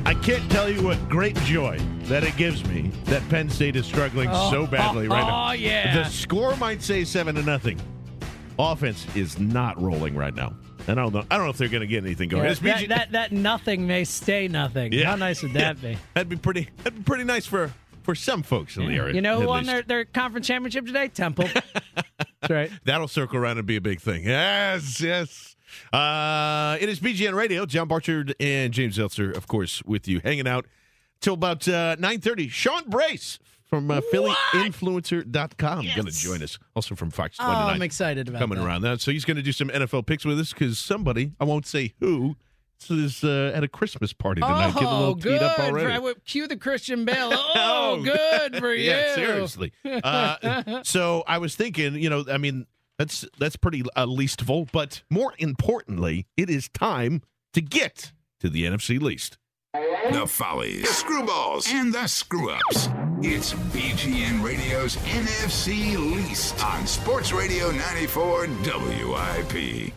[0.06, 3.86] I can't tell you what great joy that it gives me that Penn State is
[3.86, 5.50] struggling Oh, so badly right now.
[5.50, 6.04] oh, yeah.
[6.04, 7.80] The score might say seven to nothing.
[8.60, 10.54] Offense is not rolling right now.
[10.88, 11.24] And I don't know.
[11.32, 12.44] I don't know if they're going to get anything going.
[12.44, 14.92] Yeah, that, that that nothing may stay nothing.
[14.92, 15.06] Yeah.
[15.12, 15.98] How nice would that be?
[16.14, 16.70] That'd be pretty.
[16.84, 17.72] That'd be pretty nice for
[18.04, 19.16] for some folks in the area.
[19.16, 21.08] You know who won their, their conference championship today?
[21.08, 21.48] Temple.
[21.96, 22.70] That's right.
[22.84, 24.26] That'll circle around and be a big thing.
[24.26, 25.56] Yes, yes.
[25.94, 27.66] Uh, it is BGN Radio.
[27.66, 30.66] John Barchard and James Seltzer, of course, with you, hanging out
[31.24, 32.50] till about uh, 9.30.
[32.52, 36.60] Sean Brace from uh, PhillyInfluencer.com going to join us.
[36.76, 38.66] Also from Fox Oh, I'm excited about coming that.
[38.66, 39.02] around that.
[39.02, 41.94] So he's going to do some NFL picks with us because somebody, I won't say
[42.00, 42.36] who,
[42.90, 44.74] is uh, at a Christmas party tonight.
[44.76, 45.40] Oh, little good.
[45.40, 45.92] teed up already.
[45.94, 47.32] I would cue the Christian Bale.
[47.56, 48.90] Oh, good for you.
[48.90, 49.72] Yeah, seriously.
[49.86, 52.66] Uh, so I was thinking, you know, I mean,
[52.98, 57.22] that's that's pretty uh, leastful, but more importantly, it is time
[57.54, 59.38] to get to the NFC least.
[59.74, 62.90] The follies, the screwballs, and the screw ups.
[63.24, 69.92] It's BGN Radio's NFC Least on Sports Radio 94 WIP.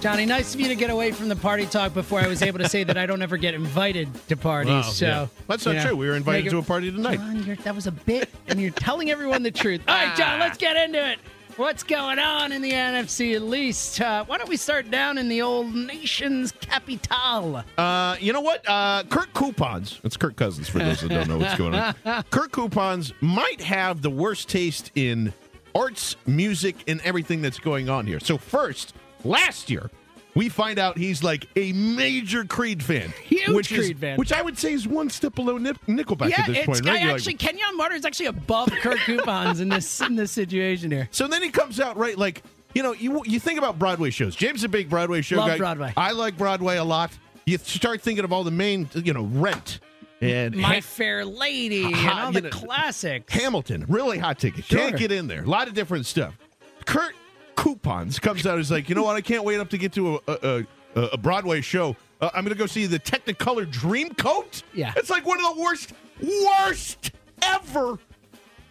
[0.00, 2.60] Johnny, nice of you to get away from the party talk before I was able
[2.60, 4.72] to say that I don't ever get invited to parties.
[4.72, 5.26] Wow, so yeah.
[5.46, 5.96] That's not you know, true.
[5.96, 7.18] We were invited make to a party tonight.
[7.18, 9.82] John, you're, that was a bit, and you're telling everyone the truth.
[9.86, 10.16] All right, ah.
[10.16, 11.18] John, let's get into it.
[11.56, 14.00] What's going on in the NFC at least?
[14.00, 17.62] Uh, why don't we start down in the old nation's capital?
[17.76, 18.66] Uh, you know what?
[18.66, 20.00] Uh, Kirk Coupons.
[20.02, 21.94] It's Kirk Cousins for those that don't know what's going on.
[22.30, 25.32] Kirk Coupons might have the worst taste in
[25.74, 28.20] arts, music, and everything that's going on here.
[28.20, 29.90] So first, last year,
[30.34, 34.18] we find out he's like a major Creed fan, Huge which is, Creed fan.
[34.18, 36.86] which I would say is one step below Nip- Nickelback yeah, at this point.
[36.86, 37.00] Right?
[37.00, 40.90] You're like- actually Kenyon Martyr is actually above Kirk Coupons in this in this situation
[40.90, 41.08] here.
[41.10, 42.42] So then he comes out right like
[42.74, 44.34] you know you you think about Broadway shows.
[44.34, 45.58] James is a big Broadway show Love guy.
[45.58, 45.92] Broadway.
[45.96, 47.10] I like Broadway a lot.
[47.44, 49.80] You start thinking of all the main you know Rent
[50.22, 53.32] and My Fair Lady and Ha- all the know, classics.
[53.32, 54.64] Hamilton, really hot ticket.
[54.64, 54.78] Sure.
[54.78, 55.42] Can't get in there.
[55.42, 56.38] A lot of different stuff.
[56.86, 57.14] Kurt
[57.62, 58.58] Coupons comes out.
[58.58, 59.14] He's like, you know what?
[59.14, 61.96] I can't wait up to get to a a, a, a Broadway show.
[62.20, 64.64] Uh, I'm going to go see the Technicolor Dreamcoat.
[64.74, 64.92] Yeah.
[64.96, 67.98] it's like one of the worst, worst ever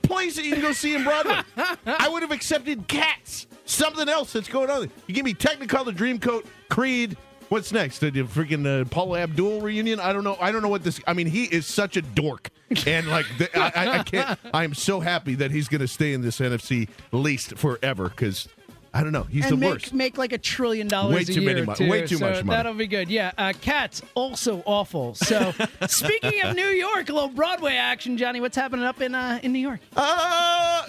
[0.01, 1.39] plays that you can go see in Broadway.
[1.85, 3.47] I would have accepted Cats.
[3.63, 4.91] Something else that's going on.
[5.07, 7.15] You give me Technicolor Dreamcoat, Creed.
[7.47, 7.99] What's next?
[7.99, 9.99] The the freaking uh, Paula Abdul reunion?
[10.01, 10.37] I don't know.
[10.39, 11.01] I don't know what this.
[11.07, 12.49] I mean, he is such a dork,
[12.87, 14.39] and like the, I, I, I can't.
[14.53, 18.47] I am so happy that he's going to stay in this NFC least forever because
[18.93, 19.23] I don't know.
[19.23, 19.93] He's and the make, worst.
[19.93, 21.89] make like a trillion dollars Way a too year many mo- too.
[21.89, 22.57] way too so much money.
[22.57, 23.09] That'll be good.
[23.09, 25.15] Yeah, uh, Cats also awful.
[25.15, 25.53] So
[25.87, 28.41] speaking of New York, a little Broadway action, Johnny.
[28.41, 29.79] What's happening up in uh, in New York?
[29.95, 30.85] Uh,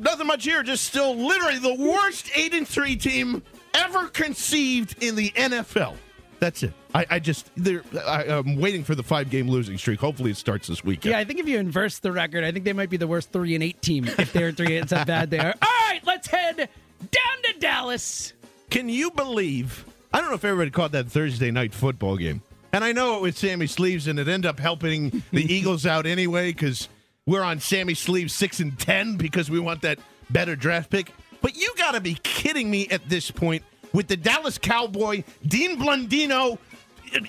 [0.00, 0.62] nothing much here.
[0.62, 3.42] Just still literally the worst eight and three team
[3.74, 5.96] ever conceived in the NFL.
[6.38, 6.72] That's it.
[6.94, 9.98] I, I just they're, I, I'm waiting for the five game losing streak.
[9.98, 11.12] Hopefully, it starts this weekend.
[11.12, 13.32] Yeah, I think if you inverse the record, I think they might be the worst
[13.32, 14.76] three and eight team if they're three.
[14.76, 15.54] It's how bad they are.
[15.60, 16.68] All right, let's head
[17.10, 18.32] down to Dallas.
[18.70, 19.84] Can you believe?
[20.12, 22.42] I don't know if everybody caught that Thursday night football game.
[22.72, 26.06] And I know it was Sammy Sleeves, and it ended up helping the Eagles out
[26.06, 26.88] anyway because
[27.26, 29.98] we're on Sammy Sleeves six and ten because we want that
[30.30, 31.12] better draft pick.
[31.40, 33.62] But you got to be kidding me at this point
[33.92, 36.58] with the Dallas Cowboy Dean Blandino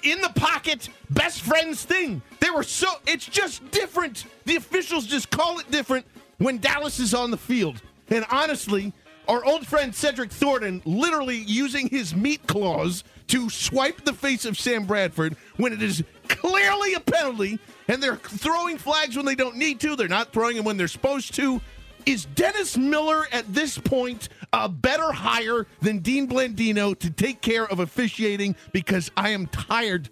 [0.04, 2.22] in the pocket, best friends thing.
[2.40, 2.88] They were so.
[3.06, 4.26] It's just different.
[4.46, 6.06] The officials just call it different
[6.38, 7.82] when Dallas is on the field.
[8.10, 8.94] And honestly,
[9.28, 14.58] our old friend Cedric Thornton literally using his meat claws to swipe the face of
[14.58, 19.58] Sam Bradford when it is clearly a penalty, and they're throwing flags when they don't
[19.58, 19.96] need to.
[19.96, 21.62] They're not throwing them when they're supposed to.
[22.06, 27.66] Is Dennis Miller at this point a better hire than Dean Blandino to take care
[27.66, 28.56] of officiating?
[28.72, 30.10] Because I am tired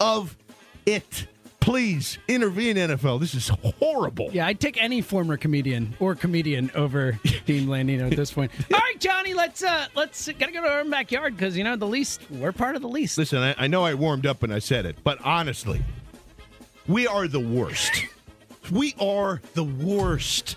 [0.00, 0.36] of
[0.86, 1.26] it.
[1.64, 3.20] Please intervene, NFL.
[3.20, 4.28] This is horrible.
[4.34, 8.50] Yeah, I'd take any former comedian or comedian over Dean Blandino at this point.
[8.74, 11.74] All right, Johnny, let's uh let's gotta go to our own backyard because you know
[11.74, 13.16] the least we're part of the least.
[13.16, 15.82] Listen, I, I know I warmed up when I said it, but honestly,
[16.86, 18.04] we are the worst.
[18.70, 20.56] We are the worst.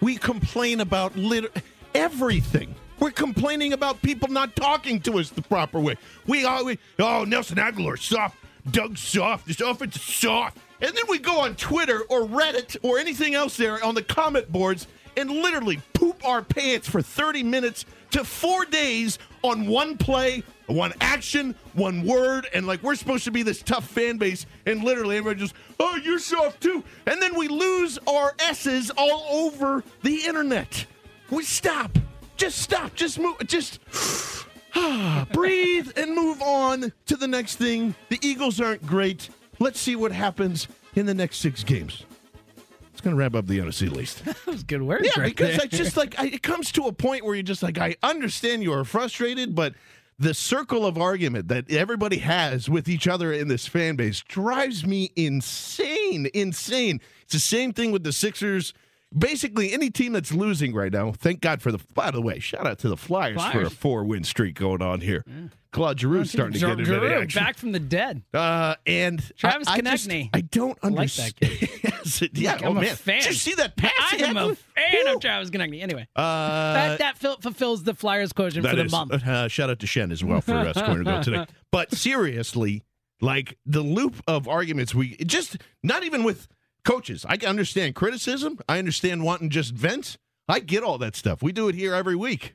[0.00, 1.62] We complain about lit-
[1.94, 2.74] everything.
[3.00, 5.96] We're complaining about people not talking to us the proper way.
[6.26, 8.38] We always, oh, Nelson Agholor, soft.
[8.70, 9.46] Doug soft.
[9.46, 10.58] This offense is soft.
[10.80, 14.50] And then we go on Twitter or Reddit or anything else there on the comment
[14.50, 20.42] boards and literally poop our pants for 30 minutes to four days on one play,
[20.66, 22.46] one action, one word.
[22.54, 24.46] And like we're supposed to be this tough fan base.
[24.66, 26.84] And literally everybody just, oh, you're soft too.
[27.06, 30.86] And then we lose our S's all over the internet.
[31.30, 31.98] We stop.
[32.36, 32.94] Just stop.
[32.94, 33.36] Just move.
[33.46, 33.80] Just
[34.74, 37.94] Ah, breathe and move on to the next thing.
[38.08, 39.28] The Eagles aren't great.
[39.58, 42.04] let's see what happens in the next six games.
[42.92, 44.22] It's going to wrap up the NFC list.
[44.24, 45.04] That was good words.
[45.06, 45.60] Yeah, right because there.
[45.62, 48.62] I just like I, it comes to a point where you're just like I understand
[48.62, 49.74] you are frustrated, but
[50.18, 54.84] the circle of argument that everybody has with each other in this fan base drives
[54.84, 57.00] me insane, insane.
[57.22, 58.74] It's the same thing with the Sixers.
[59.16, 61.78] Basically, any team that's losing right now, thank God for the.
[61.94, 65.24] By the way, shout out to the Flyers, for a four-win streak going on here.
[65.70, 67.42] Claude Giroux's starting to get into action.
[67.42, 68.22] back from the dead.
[68.32, 72.30] Uh, and Travis I, I just- I don't I like that understand.
[72.32, 73.20] Yeah, Like, oh I'm a man, fan.
[73.20, 73.92] did you see that pass?
[74.14, 75.14] I'm a fan Woo.
[75.14, 75.82] of Travis Konecny.
[75.82, 79.12] Anyway, Uh, that, that fil- fulfills the Flyers quotient for the is- month.
[79.12, 81.46] Uh, shout out to Shen as well for scoring a goal today.
[81.70, 82.82] But seriously,
[83.20, 86.48] like the loop of arguments, we just not even with
[86.88, 87.26] coaches.
[87.28, 88.58] I can understand criticism.
[88.66, 90.16] I understand wanting just vent.
[90.48, 91.42] I get all that stuff.
[91.42, 92.54] We do it here every week.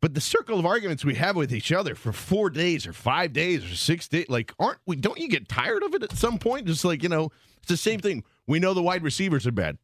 [0.00, 3.32] But the circle of arguments we have with each other for four days or five
[3.32, 4.94] days or six days, like, aren't we?
[4.94, 6.66] Don't you get tired of it at some point?
[6.66, 8.22] Just like you know, it's the same thing.
[8.46, 9.76] We know the wide receivers are bad.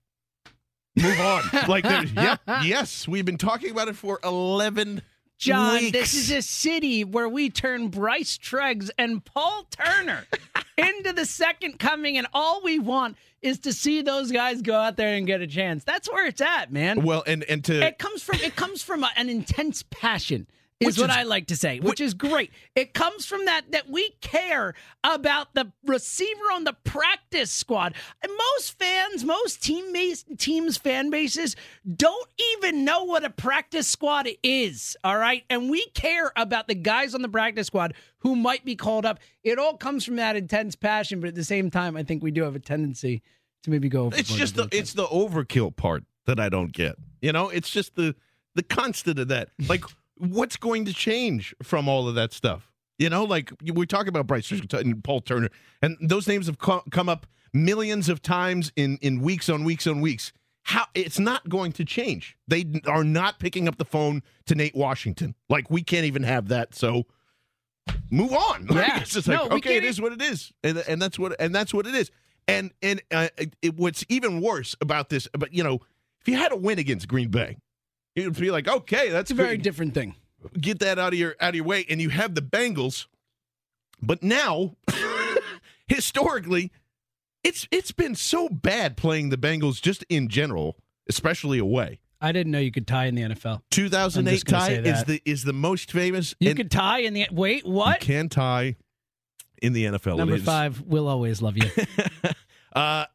[0.95, 1.43] Move on.
[1.69, 5.03] like, yep, yes, we've been talking about it for eleven
[5.37, 5.93] John, weeks.
[5.93, 10.27] this is a city where we turn Bryce Treggs and Paul Turner
[10.77, 14.97] into the second coming, and all we want is to see those guys go out
[14.97, 15.85] there and get a chance.
[15.85, 17.03] That's where it's at, man.
[17.03, 20.47] Well, and and to it comes from it comes from a, an intense passion
[20.85, 22.51] is Which what is- I like to say, which is great.
[22.75, 27.95] It comes from that that we care about the receiver on the practice squad.
[28.23, 29.93] And most fans, most team
[30.39, 31.57] teams fan bases
[31.97, 35.45] don't even know what a practice squad is, all right?
[35.51, 39.19] And we care about the guys on the practice squad who might be called up.
[39.43, 42.31] It all comes from that intense passion, but at the same time, I think we
[42.31, 43.23] do have a tendency
[43.65, 46.97] to maybe go it's just the little it's the overkill part that I don't get.
[47.21, 48.15] You know, it's just the
[48.55, 49.49] the constant of that.
[49.69, 49.85] Like,
[50.17, 52.71] what's going to change from all of that stuff?
[52.99, 55.49] You know, like we talk about Bryce and Paul Turner,
[55.83, 60.01] and those names have come up millions of times in in weeks on weeks on
[60.01, 60.33] weeks.
[60.63, 62.37] How it's not going to change.
[62.49, 65.35] They are not picking up the phone to Nate Washington.
[65.51, 66.75] Like we can't even have that.
[66.75, 67.05] So
[68.11, 68.67] move on.
[68.71, 69.01] Like, Yeah.
[69.01, 71.39] it's just No, like we okay, it is what it is, and, and that's what
[71.41, 72.11] and that's what it is.
[72.47, 73.29] And and uh,
[73.61, 75.81] it, what's even worse about this, but you know,
[76.21, 77.57] if you had a win against Green Bay,
[78.15, 80.15] you'd be like, okay, that's a very different thing.
[80.61, 83.07] Get that out of your out of your way, and you have the Bengals.
[84.03, 84.77] But now,
[85.89, 86.71] historically,
[87.43, 90.77] it's it's been so bad playing the Bengals just in general,
[91.09, 92.01] especially away.
[92.21, 93.61] I didn't know you could tie in the NFL.
[93.71, 96.35] 2008 I'm just gonna tie is the is the most famous.
[96.41, 97.65] You could tie in the wait.
[97.65, 98.01] you What?
[98.01, 98.77] can tie
[99.63, 100.15] in the NFL.
[100.15, 100.83] It Number five.
[100.83, 101.71] We'll always love you.
[102.75, 103.07] Uh,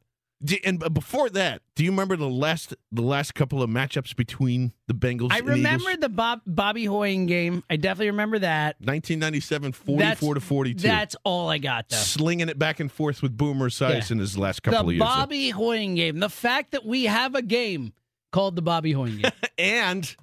[0.64, 4.94] and before that, do you remember the last the last couple of matchups between the
[4.94, 5.32] Bengals?
[5.32, 7.64] I and the remember the Bob Bobby Hoying game.
[7.70, 8.78] I definitely remember that.
[8.80, 10.82] 1997, 44 That's- to 42.
[10.88, 11.98] That's all I got though.
[11.98, 14.14] slinging it back and forth with Boomer Esiason Yeah.
[14.14, 15.00] in his last couple The of years.
[15.00, 16.20] Bobby Hoying game.
[16.20, 17.92] The fact that we have a game
[18.32, 19.32] called the Bobby Hoying game.
[19.58, 20.16] and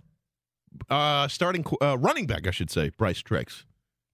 [0.91, 3.65] uh, starting uh, running back, I should say, Bryce Treggs,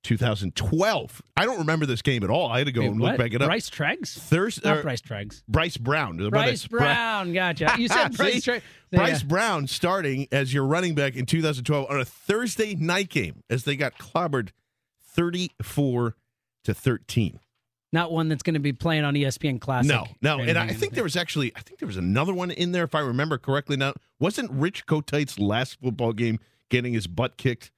[0.03, 1.23] 2012.
[1.37, 2.49] I don't remember this game at all.
[2.49, 3.19] I had to go Wait, and look what?
[3.19, 3.49] back it up.
[3.49, 4.19] Bryce Treggs?
[4.19, 5.43] Thursday, Not uh, Bryce Treggs.
[5.49, 6.17] Bryce Brown.
[6.31, 7.33] Bryce Brown.
[7.33, 7.75] Gotcha.
[7.79, 8.63] You said Bryce Treggs.
[8.91, 13.65] Bryce Brown starting as your running back in 2012 on a Thursday night game as
[13.65, 14.51] they got clobbered
[15.03, 16.17] 34
[16.65, 17.41] to 13.
[17.95, 19.89] Not one that's going to be playing on ESPN Classic.
[19.89, 22.73] No, no, and I think there was actually, I think there was another one in
[22.73, 23.77] there if I remember correctly.
[23.77, 26.39] Now, wasn't Rich Kotite's last football game
[26.71, 27.71] getting his butt kicked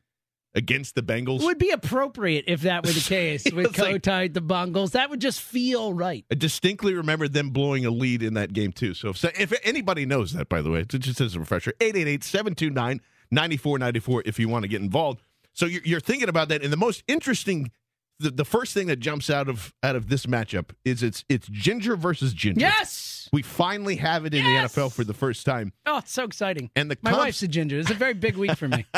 [0.54, 1.40] against the Bengals?
[1.40, 4.92] It would be appropriate if that were the case with like- Kotite, the Bengals.
[4.92, 6.24] That would just feel right.
[6.30, 8.94] I distinctly remember them blowing a lead in that game too.
[8.94, 14.22] So if, if anybody knows that, by the way, it's just as a refresher, 888-729-9494
[14.26, 15.20] if you want to get involved.
[15.52, 17.70] So you're, you're thinking about that, and the most interesting,
[18.20, 21.48] the, the first thing that jumps out of out of this matchup is it's it's
[21.48, 22.60] Ginger versus Ginger.
[22.60, 23.28] Yes.
[23.32, 24.74] we finally have it in Yes!
[24.74, 26.70] the NFL for the first time, Oh, it's so exciting.
[26.76, 27.78] and the My comps- wife's a ginger.
[27.78, 28.86] It's a very big week for me.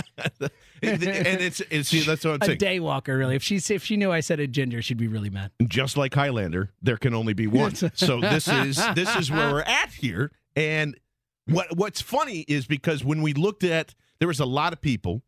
[0.82, 2.58] and it's, it's see that's what I'm a saying.
[2.58, 3.36] day walker, really.
[3.36, 5.50] If she if she knew I said a ginger, she'd be really mad.
[5.66, 7.74] just like Highlander, there can only be one.
[7.74, 10.30] so this is this is where we're at here.
[10.54, 10.98] And
[11.46, 15.22] what what's funny is because when we looked at there was a lot of people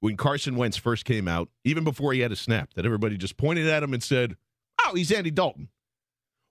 [0.00, 3.36] when Carson Wentz first came out, even before he had a snap, that everybody just
[3.36, 4.36] pointed at him and said,
[4.84, 5.68] "Oh, he's Andy Dalton."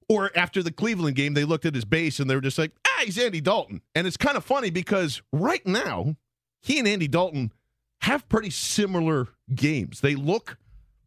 [0.08, 2.72] Or after the Cleveland game, they looked at his base and they were just like,
[2.88, 6.16] "Ah, he's Andy Dalton." And it's kind of funny because right now,
[6.62, 7.52] he and Andy Dalton
[8.02, 10.02] have pretty similar games.
[10.02, 10.58] They look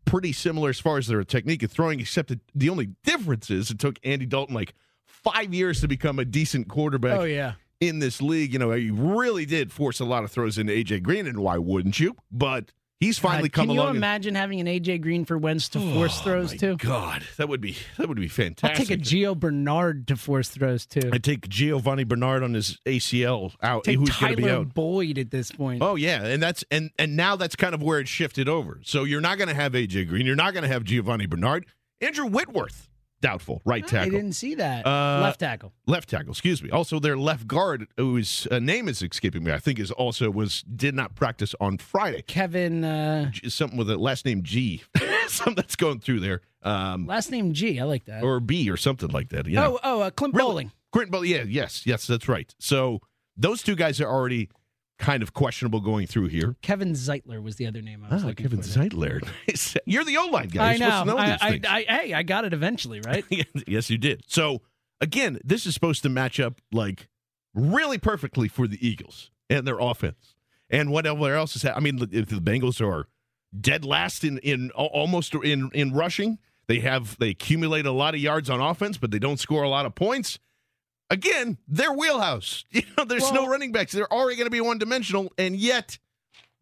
[0.04, 3.78] pretty similar as far as their technique of throwing, except the only difference is it
[3.78, 4.74] took Andy Dalton like
[5.06, 7.54] five years to become a decent quarterback Oh yeah.
[7.80, 8.52] In this league.
[8.52, 11.58] You know, he really did force a lot of throws into AJ Green, and why
[11.58, 12.16] wouldn't you?
[12.30, 13.88] But He's finally God, come Can you along.
[13.90, 16.76] and- imagine having an AJ Green for Wentz to oh, force Oh, throws my too?
[16.78, 18.88] God, that would be that would be fantastic.
[18.88, 19.04] Fantastic.
[19.04, 21.08] take a Gio Bernard to force throws too.
[21.12, 23.84] I'd take Giovani Bernard on his ACL out.
[23.84, 24.74] Take who's going to be Tyler out?
[24.74, 25.80] Boyd at this point.
[25.80, 28.80] Oh yeah, and that's and and now that's kind of where it shifted over.
[28.82, 30.26] So you're not going to have AJ Green.
[30.26, 31.66] You're not going to have Giovani Bernard.
[32.00, 32.87] Andrew Whitworth,
[33.20, 34.14] doubtful, right tackle.
[34.14, 34.86] I didn't see that.
[34.86, 35.72] Uh, Left tackle.
[35.86, 36.30] left tackle.
[36.30, 36.70] Excuse me.
[36.70, 40.62] Also, their left guard, whose uh, name is escaping me, I think is also was
[40.62, 42.22] did not practice on Friday.
[42.22, 42.84] Kevin.
[42.84, 44.82] Uh, G- Something with a last name G,
[45.28, 47.80] something that's going through there, um, last name G.
[47.80, 48.22] I like that.
[48.22, 49.46] or B or something like that.
[49.46, 49.78] You know.
[49.82, 50.48] Oh, oh, uh, Clint Really?
[50.48, 50.72] Boling.
[50.92, 52.54] Quentin Boling, yeah, yes, yes, that's right.
[52.58, 53.00] So
[53.36, 54.48] those two guys are already
[54.98, 56.56] kind of questionable going through here.
[56.62, 58.60] Kevin Zeitler was the other name I was Ah, Kevin.
[58.60, 59.26] Zeitler.
[59.86, 60.74] You're the old line guy.
[60.74, 61.04] I know.
[61.04, 61.60] know I, I.
[61.68, 63.24] I, hey, I got it eventually, right?
[63.66, 64.22] yes, you did.
[64.26, 64.62] So
[65.00, 67.08] again, this is supposed to match up like
[67.54, 70.34] really perfectly for the Eagles and their offense.
[70.70, 71.94] And whatever else is happening.
[71.94, 73.06] I mean, if the Bengals are
[73.58, 78.20] dead last in in almost in in rushing, they have they accumulate a lot of
[78.20, 80.38] yards on offense, but they don't score a lot of points.
[81.10, 82.64] Again, their wheelhouse.
[82.72, 83.92] You know, there's no running backs.
[83.92, 85.98] They're already going to be one dimensional, and yet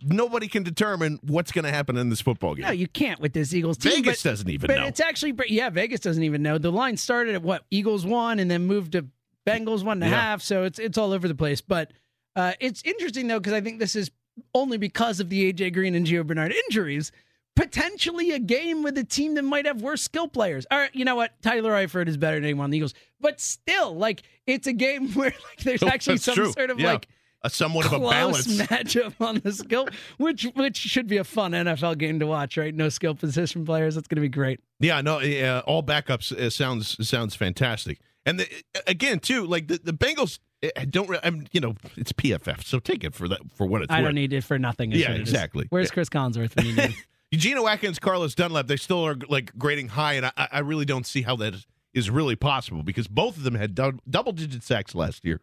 [0.03, 2.65] nobody can determine what's going to happen in this football game.
[2.67, 3.93] No, you can't with this Eagles team.
[3.93, 4.87] Vegas but, doesn't even but know.
[4.87, 6.59] it's actually, yeah, Vegas doesn't even know.
[6.59, 9.07] The line started at what Eagles one, and then moved to
[9.47, 10.41] Bengals one and a half.
[10.41, 10.45] Yeah.
[10.45, 11.61] So it's it's all over the place.
[11.61, 11.93] But
[12.35, 14.11] uh, it's interesting though because I think this is
[14.55, 17.13] only because of the AJ Green and Gio Bernard injuries.
[17.57, 20.67] Potentially a game with a team that might have worse skill players.
[20.71, 21.33] All right, you know what?
[21.43, 25.09] Tyler Eifert is better than anyone on the Eagles, but still, like it's a game
[25.15, 26.53] where like there's Oh, actually that's some true.
[26.53, 26.93] sort of Yeah.
[26.93, 27.09] like
[27.43, 28.47] a somewhat of a balance.
[28.63, 29.89] matchup on the skill,
[30.19, 32.57] which which should be a fun NFL game to watch.
[32.57, 32.75] Right?
[32.75, 33.95] No skill position players.
[33.95, 34.61] That's going to be great.
[34.79, 37.99] Yeah, no, uh, all backups uh, sounds sounds fantastic.
[38.27, 38.49] And the,
[38.87, 41.09] again, too, like the, the Bengals uh, don't.
[41.23, 43.97] I'm, you know, it's PFF, so take it for that for what it's worth.
[43.99, 44.09] I worth.
[44.09, 44.91] don't need it for nothing.
[44.93, 45.29] Yeah, what it is.
[45.31, 45.67] exactly.
[45.71, 45.93] Where's Yeah.
[45.95, 46.53] Cris Collinsworth
[47.31, 47.57] when you need him?
[47.59, 51.07] Geno Atkins, Carlos Dunlap, they still are like grading high, and I, I really don't
[51.07, 54.63] see how that is, is really possible because both of them had dou- double digit
[54.63, 55.41] sacks last year,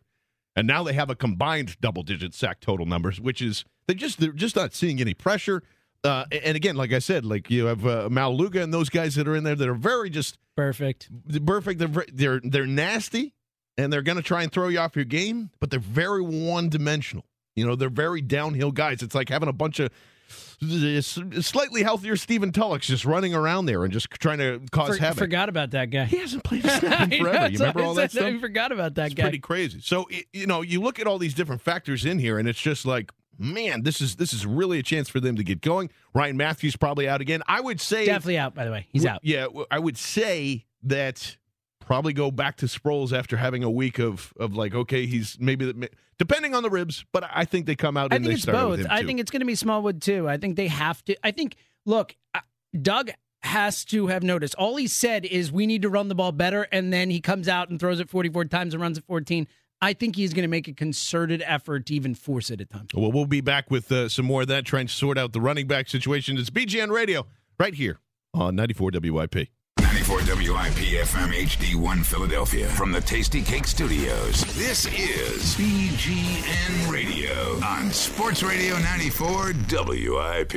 [0.56, 4.20] and now they have a combined double digit sack total numbers, which is they just
[4.20, 5.64] they're just not seeing any pressure.
[6.06, 9.26] Uh, and again, like I said, like you have uh, Maualuga and those guys that
[9.26, 11.10] are in there that are very just Perfect.
[11.46, 11.80] perfect.
[11.80, 13.34] They're they're they're nasty,
[13.78, 16.68] and they're going to try and throw you off your game, but they're very one
[16.70, 17.26] dimensional.
[17.56, 19.02] You know, they're very downhill guys.
[19.02, 19.92] It's like having a bunch of
[20.30, 25.20] slightly healthier Stephen Tullochs just running around there and just trying to cause For- havoc.
[25.20, 26.06] forgot about that guy.
[26.06, 27.50] He hasn't played a snap in forever.
[27.52, 28.24] You remember all that stuff?
[28.26, 29.24] I forgot about that It's guy.
[29.24, 29.80] pretty crazy.
[29.82, 32.60] So it, you know, you look at all these different factors in here, and it's
[32.62, 35.90] just like, man, this is this is really a chance for them to get going.
[36.14, 37.42] Ryan Mathews probably out again.
[37.48, 38.54] I would say Definitely out.
[38.56, 39.22] By the way, he's w- out.
[39.24, 41.38] Yeah, I would say that
[41.86, 45.72] probably go back to Sproles after having a week of of like, okay, he's maybe
[45.72, 48.34] that- depending on the ribs, but I think they come out I and think they
[48.36, 48.86] it's start both.
[48.90, 50.28] I think it's going to be Smallwood too.
[50.28, 51.16] I think they have to.
[51.26, 51.56] I think.
[51.86, 52.40] Look, uh,
[52.82, 53.12] Doug
[53.42, 54.56] has to have noticed.
[54.56, 57.50] All he said is we need to run the ball better, and then he comes
[57.50, 59.48] out and throws it 44 times and runs it 14.
[59.82, 62.92] I think he's going to make a concerted effort to even force it at times.
[62.94, 65.42] Well, we'll be back with uh, some more of that, trying to sort out the
[65.42, 66.38] running back situation.
[66.38, 67.26] It's BGN Radio
[67.60, 68.00] right here
[68.34, 69.50] on 94 WIP.
[69.94, 74.42] 94 WIP FM HD1 Philadelphia from the Tastykake Studios.
[74.56, 80.54] This is BGN Radio on Sports Radio 94 WIP.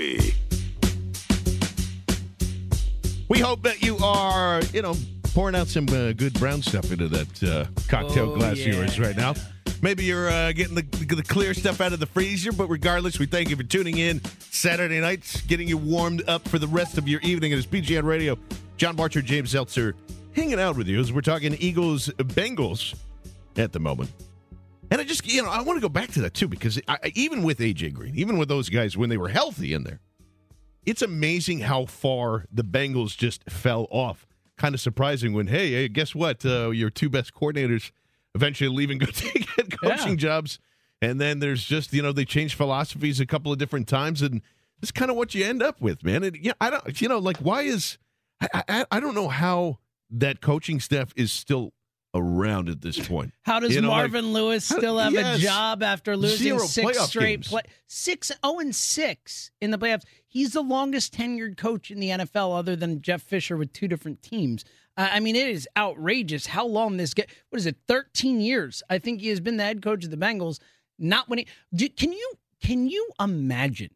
[3.28, 4.94] We hope that you are, you know,
[5.34, 8.98] pouring out some uh, good brown stuff into that uh, cocktail Oh, glass of yours
[8.98, 9.34] right now.
[9.82, 13.26] Maybe you're uh, getting the, the clear stuff out of the freezer, but regardless, we
[13.26, 17.06] thank you for tuning in Saturday nights, getting you warmed up for the rest of
[17.06, 17.52] your evening.
[17.52, 18.38] It is BGN Radio.
[18.76, 19.94] John Barchard, James Seltzer,
[20.32, 22.94] hanging out with you as we're talking Eagles Bengals
[23.56, 24.10] at the moment.
[24.90, 27.12] And I just, you know, I want to go back to that too because I,
[27.14, 30.00] even with AJ Green, even with those guys when they were healthy in there,
[30.84, 34.26] it's amazing how far the Bengals just fell off.
[34.56, 36.44] Kind of surprising when, hey, hey guess what?
[36.46, 37.90] Uh, your two best coordinators
[38.34, 40.16] eventually leaving good head coaching Yeah.
[40.16, 40.58] jobs.
[41.02, 44.22] And then there's just, you know, they change philosophies a couple of different times.
[44.22, 44.40] And
[44.80, 46.22] it's kind of what you end up with, man.
[46.22, 47.98] And yeah, I don't, you know, like, why is,
[48.40, 49.78] I, I, I don't know how
[50.10, 51.72] that coaching staff is still
[52.14, 53.32] around at this point.
[53.42, 55.38] How does You know, like- Marvin Lewis still have yes.
[55.38, 57.48] a job after losing six straight games.
[57.48, 60.04] play six zero and six in the playoffs?
[60.26, 64.22] He's the longest tenured coach in the NFL, other than Jeff Fisher with two different
[64.22, 64.64] teams.
[64.96, 67.28] Uh, I mean, it is outrageous how long this get.
[67.50, 67.76] What is it?
[67.86, 68.82] Thirteen years.
[68.88, 70.58] I think he has been the head coach of the Bengals.
[70.98, 71.46] Not winning.
[71.74, 72.32] Do, can you
[72.62, 73.90] can you imagine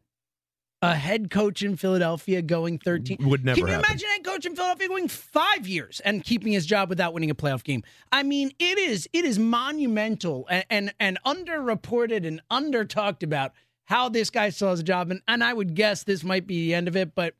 [0.83, 3.17] a head coach in Philadelphia going thirteen?
[3.21, 3.85] Would never Can you happen.
[3.89, 7.29] imagine a head coach in Philadelphia going five years and keeping his job without winning
[7.29, 7.83] a playoff game?
[8.11, 13.53] I mean, it is it is monumental and and, and underreported and under talked about
[13.85, 15.11] how this guy still has a job.
[15.11, 17.13] And, and I would guess this might be the end of it.
[17.13, 17.33] But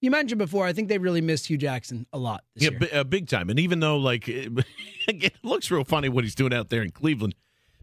[0.00, 2.44] you mentioned before, I think they really missed Hue Jackson a lot.
[2.54, 2.78] This Yeah, year.
[2.80, 3.50] bi- uh, big time.
[3.50, 4.50] And even though like it,
[5.08, 7.34] it looks real funny what he's doing out there in Cleveland,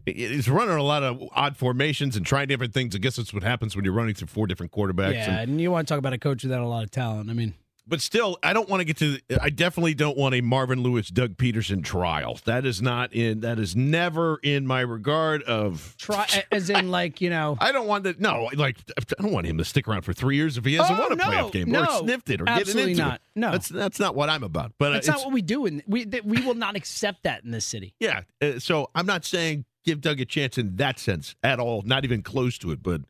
[0.06, 2.94] he's running a lot of odd formations and trying different things.
[2.94, 5.14] I guess that's what happens when you're running through four different quarterbacks.
[5.14, 7.28] yeah, And- and you want to talk about a coach without a lot of talent.
[7.28, 7.54] I mean,
[7.88, 9.18] but still, I don't want to get to.
[9.40, 12.36] I definitely don't want a Marvin Lewis, Doug Pederson trial.
[12.44, 13.42] That is not in.
[13.42, 15.94] That is never in my regard of.
[15.96, 17.56] try as in like you know.
[17.60, 18.16] I don't want to.
[18.18, 20.98] No, like I don't want him to stick around for three years if he hasn't
[20.98, 23.14] Oh, won a no, playoff game no, or sniffed it or getting into not.
[23.14, 23.20] it.
[23.36, 23.52] No.
[23.52, 24.72] that's that's not what I'm about.
[24.80, 27.22] But uh, That's it's, not what we do, and we that we will not accept
[27.22, 27.94] that in this city.
[28.00, 28.22] Yeah.
[28.42, 32.04] Uh, so I'm not saying give Doug a chance in that sense at all, not
[32.04, 33.00] even close to it, but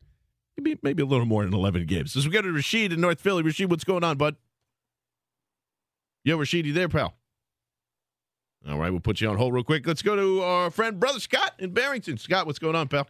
[0.57, 2.15] maybe maybe a little more than 11 games.
[2.15, 3.43] As we go to Rashid in North Philly.
[3.43, 4.35] Rashid, what's going on, bud?
[6.23, 7.15] Yo, Rashid, you there, pal?
[8.67, 9.87] All right, we'll put you on hold real quick.
[9.87, 12.17] Let's go to our friend, Brother Scott in Barrington.
[12.17, 13.07] Scott, what's going on, pal?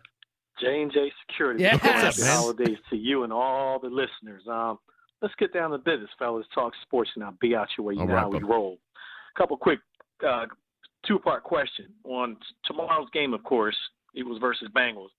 [0.61, 1.63] J and J Security.
[1.63, 1.80] Yes.
[1.82, 2.38] Happy man?
[2.38, 4.43] holidays to you and all the listeners.
[4.49, 4.80] Um,
[5.22, 6.45] let's get down to business, fellas.
[6.53, 7.93] Talk sports and I'll be out your way.
[7.93, 8.53] You All know right, we brother.
[8.53, 8.78] roll.
[9.38, 9.80] Couple quick
[10.28, 10.45] uh,
[11.06, 13.34] two part question on tomorrow's game.
[13.34, 13.76] Of course,
[14.16, 15.10] Eagles versus Bengals.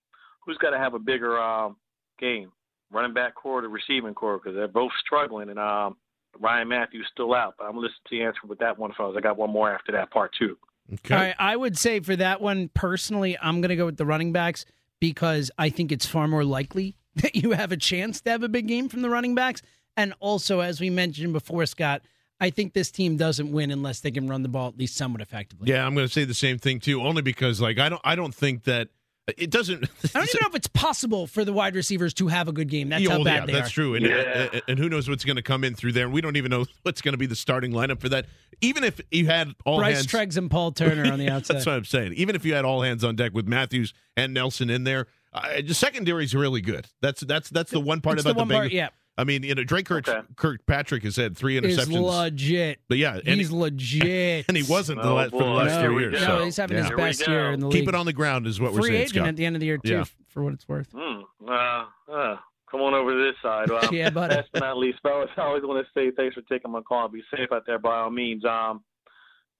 [0.45, 1.75] Who's got to have a bigger um,
[2.19, 2.51] game,
[2.91, 4.39] running back core or receiving core?
[4.39, 5.97] Because they're both struggling, and um,
[6.39, 7.55] Ryan Mathews still out.
[7.57, 9.15] But I'm listening to listen to the answer with that one, fellas.
[9.17, 10.57] I got one more after that part two.
[10.91, 11.13] Okay.
[11.13, 14.05] All right, I would say for that one personally, I'm going to go with the
[14.05, 14.65] running backs
[14.99, 18.49] because I think it's far more likely that you have a chance to have a
[18.49, 19.61] big game from the running backs.
[19.95, 22.01] And also, as we mentioned before, Scott,
[22.41, 25.21] I think this team doesn't win unless they can run the ball at least somewhat
[25.21, 25.69] effectively.
[25.69, 28.15] Yeah, I'm going to say the same thing too, only because like I don't I
[28.15, 28.89] don't think that
[29.37, 29.83] it doesn't.
[29.83, 29.87] I
[30.19, 32.89] don't even know if it's possible for the wide receivers to have a good game.
[32.89, 33.73] That's Yeah, how bad yeah, they that's are.
[33.73, 33.93] true.
[33.93, 34.47] And, Yeah.
[34.53, 36.09] uh, and who knows what's going to come in through there?
[36.09, 38.25] We don't even know what's going to be the starting lineup for that.
[38.61, 41.57] Even if you had all Bryce hands, Treggs and Paul Turner on the outside.
[41.57, 42.13] that's what I'm saying.
[42.13, 45.61] Even if you had all hands on deck with Matthews and Nelson in there, uh,
[45.63, 46.87] the secondary is really good.
[47.01, 48.73] That's that's that's the one part It's about the one part, Bengals.
[48.73, 48.89] yeah.
[49.17, 50.21] I mean, you know, Drake Kirk, Okay.
[50.37, 52.01] Kirkpatrick has had three Is interceptions.
[52.01, 52.79] legit.
[52.87, 54.45] But yeah, and He's he, legit.
[54.47, 56.13] and he wasn't the Oh, last, for the last no, few years.
[56.13, 56.83] no, so, he's having yeah.
[56.83, 57.81] his best year in the league.
[57.81, 59.27] Keep it on the ground is what we're Free saying, agent Scott.
[59.27, 60.03] at the end of the year too, Yeah.
[60.29, 60.87] for what it's worth.
[60.95, 61.21] Hmm.
[61.45, 62.37] Uh, uh,
[62.71, 63.69] come on over to this side.
[63.69, 64.35] Well, Yeah, buddy.
[64.35, 67.09] Last but not least, fellas, I always want to say thanks for taking my call.
[67.09, 68.45] Be safe out there by all means.
[68.45, 68.83] Um,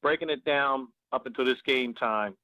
[0.01, 2.35] breaking it down up until this game time,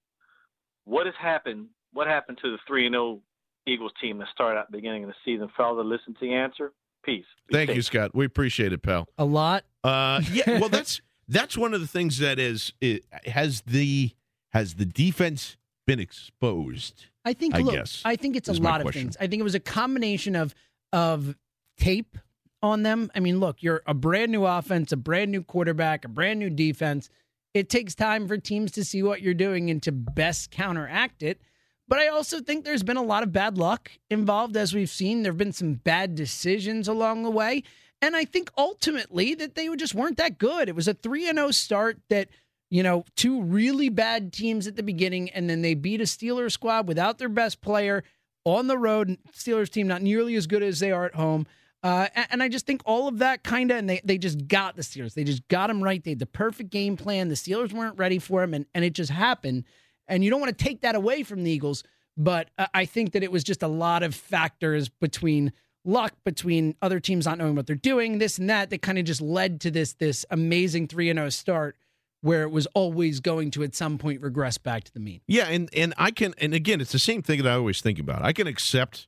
[0.83, 1.67] what has happened?
[1.93, 3.21] What happened to the three and zero
[3.65, 5.47] Eagles team that started at the beginning of the season?
[5.55, 6.73] Fellas, listen to the answer.
[7.05, 7.25] Peace.
[7.47, 7.75] Be Thank safe.
[7.75, 8.15] you, Scott.
[8.15, 9.07] We appreciate it, pal.
[9.17, 9.63] A lot.
[9.83, 14.11] Uh, yeah, well, that's that's one of the things that is it has the
[14.51, 17.05] has the defense been exposed.
[17.23, 17.55] I think.
[17.55, 19.15] I look, guess, I think it's a lot of things.
[19.19, 20.55] I think it was a combination of
[20.91, 21.35] of
[21.77, 22.17] tape
[22.61, 23.11] on them.
[23.15, 26.49] I mean, look, you're a brand new offense, a brand new quarterback, a brand new
[26.49, 27.09] defense.
[27.53, 31.39] It takes time for teams to see what you're doing and to best counteract it.
[31.88, 35.21] But I also think there's been a lot of bad luck involved, as we've seen.
[35.21, 37.63] There have been some bad decisions along the way.
[38.01, 40.67] And I think ultimately that they just weren't that good.
[40.67, 42.29] It was a 3 0 start that,
[42.69, 46.51] you know, two really bad teams at the beginning, and then they beat a Steelers
[46.51, 48.03] squad without their best player
[48.43, 49.17] on the road.
[49.31, 51.45] Steelers team not nearly as good as they are at home.
[51.83, 54.75] Uh, and I just think all of that kind of, and they, they just got
[54.75, 55.13] the Steelers.
[55.13, 56.03] They just got them right.
[56.03, 57.29] They had the perfect game plan.
[57.29, 59.65] The Steelers weren't ready for them, and, and it just happened.
[60.07, 61.83] And you don't want to take that away from the Eagles,
[62.17, 65.51] but I think that it was just a lot of factors between
[65.83, 69.05] luck, between other teams not knowing what they're doing, this and that, that kind of
[69.05, 71.77] just led to this this amazing 3 0 start
[72.21, 75.21] where it was always going to at some point regress back to the mean.
[75.27, 77.99] Yeah, and and I can and again, it's the same thing that I always think
[77.99, 78.23] about.
[78.23, 79.07] I can accept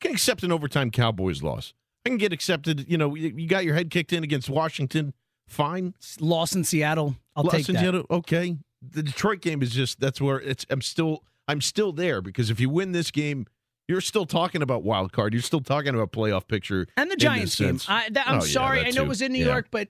[0.00, 1.74] I can accept an overtime Cowboys loss.
[2.06, 2.88] I can get accepted.
[2.88, 5.12] You know, you, you got your head kicked in against Washington.
[5.48, 5.94] Fine.
[6.20, 7.80] Loss in Seattle, I'll Loss take in that.
[7.80, 8.56] Seattle, okay.
[8.90, 10.66] The Detroit game is just that's where it's.
[10.70, 13.46] I'm still I'm still there because if you win this game,
[13.88, 15.32] you're still talking about wild card.
[15.32, 17.78] You're still talking about playoff picture And the Giants game.
[17.88, 18.78] I, that, I'm Oh, yeah, sorry.
[18.80, 19.46] that I know it was in New Yeah.
[19.52, 19.88] York, but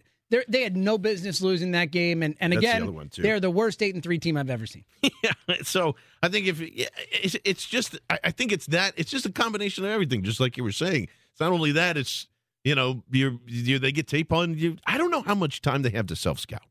[0.48, 2.22] they had no business losing that game.
[2.22, 4.64] And, and That's the again, other they're the worst eight and three team I've ever
[4.64, 4.84] seen.
[5.02, 5.32] yeah.
[5.62, 8.94] So I think if it's, it's just, I think it's that.
[8.96, 10.22] It's just a combination of everything.
[10.22, 11.98] Just like you were saying, it's not only that.
[11.98, 12.28] It's
[12.64, 14.76] you know, you you they get tape on you.
[14.86, 16.62] I don't know how much time they have to self scout.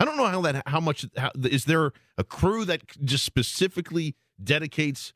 [0.00, 4.16] I don't know how that how much how, is there a crew that just specifically
[4.42, 5.12] dedicates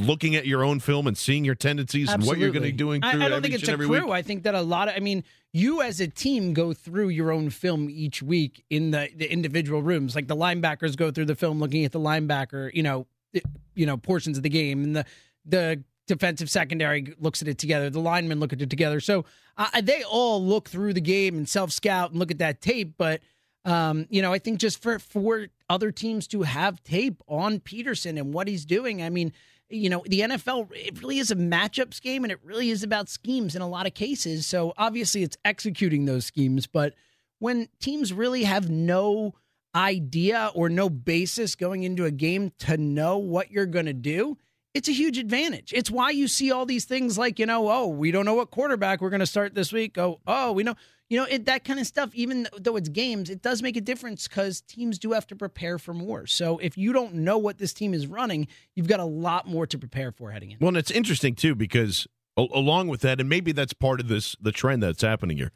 [0.00, 2.76] looking at your own film and seeing your tendencies and what you're going to be
[2.76, 3.88] doing I, I don't think it's a crew.
[3.88, 4.02] week.
[4.08, 5.22] I think that a lot of, I mean,
[5.52, 9.82] you as a team go through your own film each week in the, the individual
[9.82, 10.16] rooms.
[10.16, 13.44] Like the linebackers go through the film looking at the linebacker, you know, it-
[13.76, 15.04] you know, portions of the game, and the
[15.44, 17.88] the defensive secondary looks at it together.
[17.90, 18.98] The linemen look at it together.
[19.00, 19.24] So
[19.56, 22.94] uh, they all look through the game and self scout and look at that tape.
[22.98, 23.20] But
[23.64, 28.18] um, you know, I think just for for other teams to have tape on Pederson
[28.18, 29.32] and what he's doing, I mean,
[29.70, 33.08] you know, the NFL, it really is a matchups game and it really is about
[33.08, 34.46] schemes in a lot of cases.
[34.46, 36.66] So obviously it's executing those schemes.
[36.66, 36.94] But
[37.38, 39.34] when teams really have no
[39.74, 44.36] idea or no basis going into a game to know what you're going to do,
[44.74, 45.72] it's a huge advantage.
[45.74, 48.50] It's why you see all these things like, you know, oh, we don't know what
[48.50, 49.96] quarterback we're going to start this week.
[49.96, 50.74] Oh, oh, we know,
[51.10, 53.80] you know, it, that kind of stuff, even though it's games, it does make a
[53.80, 56.26] difference because teams do have to prepare for more.
[56.26, 59.66] So if you don't know what this team is running, you've got a lot more
[59.66, 60.58] to prepare for heading in.
[60.60, 64.36] Well, and it's interesting too because along with that, and maybe that's part of this
[64.40, 65.52] the trend that's happening here.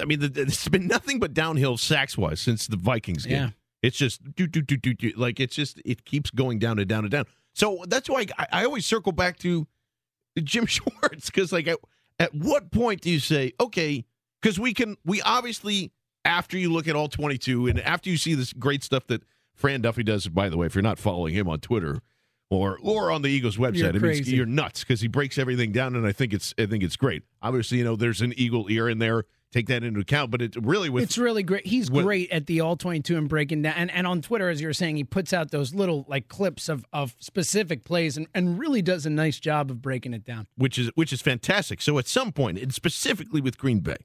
[0.00, 3.36] I mean, the, it's been nothing but downhill sacks wise since the Vikings game.
[3.36, 3.50] Yeah.
[3.82, 6.88] It's just do do do do do like it's just it keeps going down and
[6.88, 7.26] down and down.
[7.54, 9.66] So that's why I, I always circle back to
[10.38, 11.78] Jim Schwartz because like at,
[12.18, 14.04] at what point do you say okay?
[14.40, 15.92] Because we can we obviously
[16.24, 19.22] after you look at all twenty two and after you see this great stuff that
[19.54, 20.28] Fran Duffy does.
[20.28, 22.00] By the way, if you're not following him on Twitter
[22.50, 25.72] or or on the Eagles website, You're I mean, you're nuts because he breaks everything
[25.72, 27.22] down, and I think it's I think it's great.
[27.42, 29.24] Obviously, you know, there's an Eagle ear in there.
[29.50, 31.66] Take that into account, but it really with it's really great.
[31.66, 33.72] He's with- great at the all 22 and breaking down.
[33.78, 36.68] And, and on Twitter, as you were saying, he puts out those little like clips
[36.68, 40.48] of, of specific plays and, and really does a nice job of breaking it down.
[40.56, 41.80] which is which is fantastic.
[41.80, 43.96] So at some point, and specifically with Green Bay,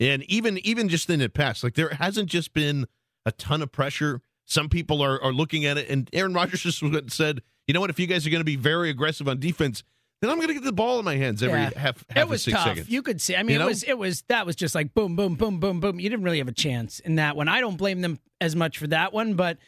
[0.00, 2.86] and even even just in the past, like there hasn't just been
[3.26, 4.20] a ton of pressure.
[4.44, 6.82] Some people are are looking at it, and Aaron Rodgers just
[7.12, 7.90] said, "You know what?
[7.90, 9.82] If you guys are going to be very aggressive on defense,
[10.22, 11.70] then I'm going to get the ball in my hands every Yeah.
[11.76, 12.66] half half it was six tough.
[12.68, 13.36] seconds." You could see.
[13.36, 13.66] I mean, You know?
[13.66, 16.00] it was it was that was just like boom, boom, boom, boom, boom.
[16.00, 17.48] You didn't really have a chance in that one.
[17.48, 19.58] I don't blame them as much for that one, but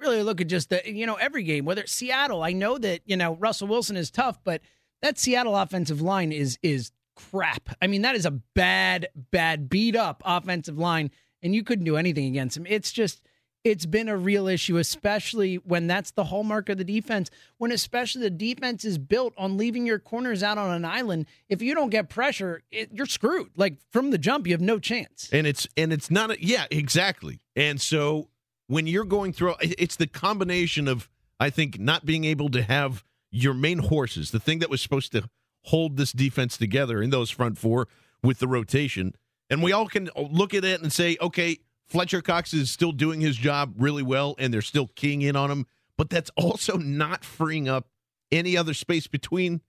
[0.00, 1.64] really look at just the you know every game.
[1.64, 4.60] Whether it's Seattle, I know that you know Russell Wilson is tough, but
[5.02, 6.92] that Seattle offensive line is is
[7.30, 7.70] crap.
[7.82, 11.10] I mean, that is a bad, bad, beat up offensive line,
[11.42, 12.66] and you couldn't do anything against him.
[12.68, 13.22] It's just.
[13.64, 17.28] It's been a real issue, especially when that's the hallmark of the defense.
[17.58, 21.26] When especially the defense is built on leaving your corners out on an island.
[21.48, 23.50] If you don't get pressure, it, you're screwed.
[23.56, 25.28] Like from the jump, you have no chance.
[25.32, 28.28] and it's and it's not a, yeah exactly and so
[28.68, 31.08] when you're going through it's the combination of
[31.40, 35.10] i think not being able to have your main horses the thing that was supposed
[35.12, 35.28] to
[35.62, 37.88] hold this defense together in those front four
[38.22, 39.14] with the rotation
[39.50, 43.20] and we all can look at it and say okay fletcher cox is still doing
[43.20, 47.24] his job really well and they're still keying in on him but that's also not
[47.24, 47.88] freeing up
[48.30, 49.60] any other space between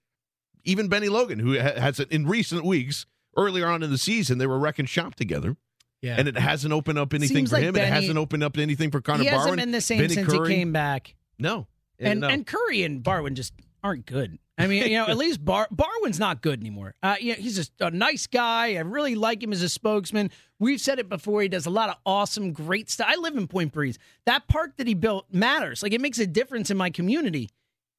[0.64, 4.60] even Bennie Logan, who has in recent weeks, earlier on in the season, they were
[4.60, 5.56] wrecking shop together.
[6.02, 6.16] Yeah.
[6.18, 7.76] And it hasn't opened up anything Seems for like him.
[7.76, 9.56] and it hasn't opened up anything for Connor he hasn't Barwin.
[9.58, 10.50] been the same Vinny since Curry.
[10.50, 11.16] he came back.
[11.38, 11.68] No.
[11.98, 12.28] And no.
[12.28, 14.38] and Curry and Barwin just aren't good.
[14.60, 16.94] I mean, you know, at least Bar Barwin's not good anymore.
[17.02, 18.76] Uh, you know, he's just a nice guy.
[18.76, 20.30] I really like him as a spokesman.
[20.60, 21.42] We've said it before.
[21.42, 23.08] He does a lot of awesome, great stuff.
[23.10, 23.98] I live in Point Breeze.
[24.26, 25.82] That park that he built matters.
[25.82, 27.50] Like it makes a difference in my community.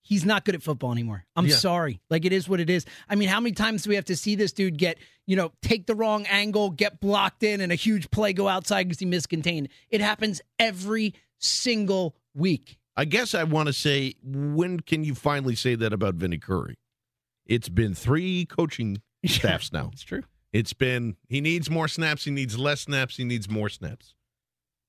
[0.02, 1.24] He's not good at football anymore.
[1.36, 1.56] I'm Yeah.
[1.56, 2.00] sorry.
[2.10, 2.84] Like it is what it is.
[3.08, 5.52] I mean, how many times do we have to see this dude get, you know,
[5.62, 9.06] take the wrong angle, get blocked in, and a huge play go outside because he
[9.06, 9.68] miscontained?
[9.90, 12.78] It happens every single week.
[12.96, 16.76] I guess I want to say, when can you finally say that about Vinny Curry?
[17.46, 19.90] It's been three coaching staffs now.
[19.92, 20.22] It's true.
[20.52, 24.14] It's been he needs more snaps, he needs less snaps, he needs more snaps.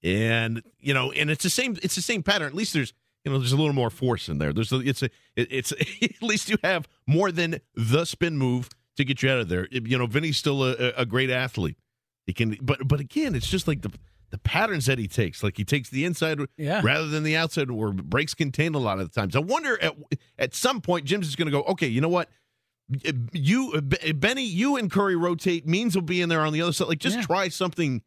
[0.04, 2.48] And you know, and it's the same it's the same pattern.
[2.48, 2.94] At least there's
[3.24, 4.52] you know, there's a little more force in there.
[4.52, 5.72] There's a, it's a it, it's
[6.02, 9.68] at least you have more than the spin move to get you out of there.
[9.72, 11.78] You know, Vinny's still a, a great athlete.
[12.26, 13.92] He can but but again, it's just like the
[14.32, 15.44] the patterns that he takes.
[15.44, 16.82] Like he takes the inside Yeah.
[16.84, 19.36] rather than the outside where breaks contain a lot of the times.
[19.36, 19.96] I wonder at
[20.40, 22.30] at some point Jim's is going to go, "Okay, you know what?
[23.06, 25.68] Eh, you eh, Benny, you and Curry rotate.
[25.68, 26.88] Means will be in there on the other side.
[26.88, 27.24] Like just Yeah.
[27.24, 28.02] try something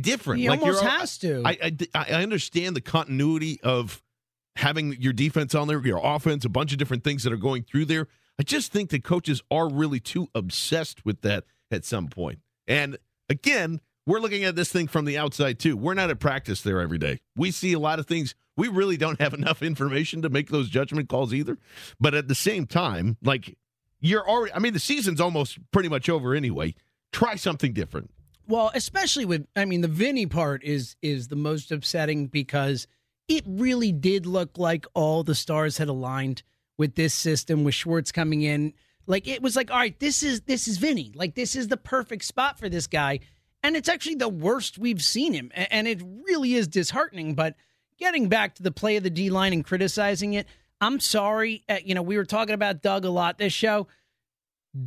[0.00, 0.40] different.
[0.40, 1.42] He like almost has to.
[1.44, 4.02] I, I I understand the continuity of
[4.56, 7.62] having your defense on there, your offense, a bunch of different things that are going
[7.62, 8.08] through there.
[8.38, 12.40] I just think that coaches are really too obsessed with that at some point.
[12.66, 12.98] And
[13.28, 15.76] again, we're looking at this thing from the outside too.
[15.76, 17.20] We're not at practice there every day.
[17.36, 18.34] We see a lot of things.
[18.56, 21.58] We really don't have enough information to make those judgment calls either.
[22.00, 23.58] But at the same time, like
[24.00, 26.74] you're already I mean the season's almost pretty much over anyway.
[27.12, 28.10] Try something different.
[28.46, 32.86] Well, especially with I mean the Vinny part is is the most upsetting because
[33.28, 36.42] it really did look like all the stars had aligned
[36.78, 38.72] with this system with Schwartz coming in.
[39.06, 41.12] Like it was like, all right, this is this is Vinny.
[41.14, 43.20] Like this is the perfect spot for this guy.
[43.62, 45.50] And it's actually the worst we've seen him.
[45.54, 47.34] And it really is disheartening.
[47.34, 47.56] But
[47.98, 50.46] getting back to the play of the D line and criticizing it,
[50.80, 51.64] I'm sorry.
[51.68, 53.88] Uh, you know, we were talking about Doug a lot this show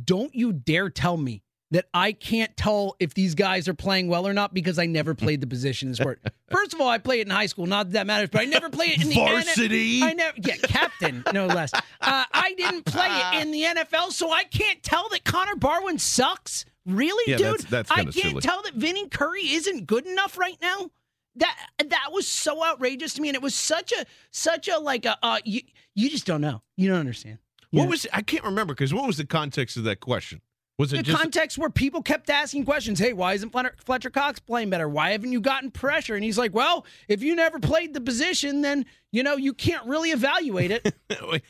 [0.04, 4.26] don't you dare tell me that I can't tell if these guys are playing well
[4.26, 6.20] or not because I never played the position in sport.
[6.50, 7.64] First of all, I played it in high school.
[7.64, 10.02] Not that, that matters, but I never played it in the Varsity?
[10.02, 11.72] I never, yeah, captain, no less.
[11.72, 15.98] Uh, I didn't play it in the NFL, so I can't tell that Connor Barwin
[15.98, 16.66] sucks.
[16.86, 17.46] Really, Yeah, dude?
[17.46, 18.40] that's- that's I can't silly.
[18.40, 20.90] tell that Vinny Curry isn't good enough right now.
[21.36, 21.56] That
[21.88, 25.16] that was so outrageous to me, and it was such a such a like a
[25.22, 25.62] uh, you
[25.94, 26.62] you just don't know.
[26.76, 27.38] You don't understand.
[27.70, 30.42] What was I can't remember because what was the context of that question?
[30.78, 32.98] Was it the just context where people kept asking questions.
[32.98, 34.88] Hey, why isn't Fletcher, Fletcher Cox playing better?
[34.88, 36.14] Why haven't you gotten pressure?
[36.16, 39.86] And he's like, well, if you never played the position, then you know you can't
[39.86, 40.94] really evaluate it.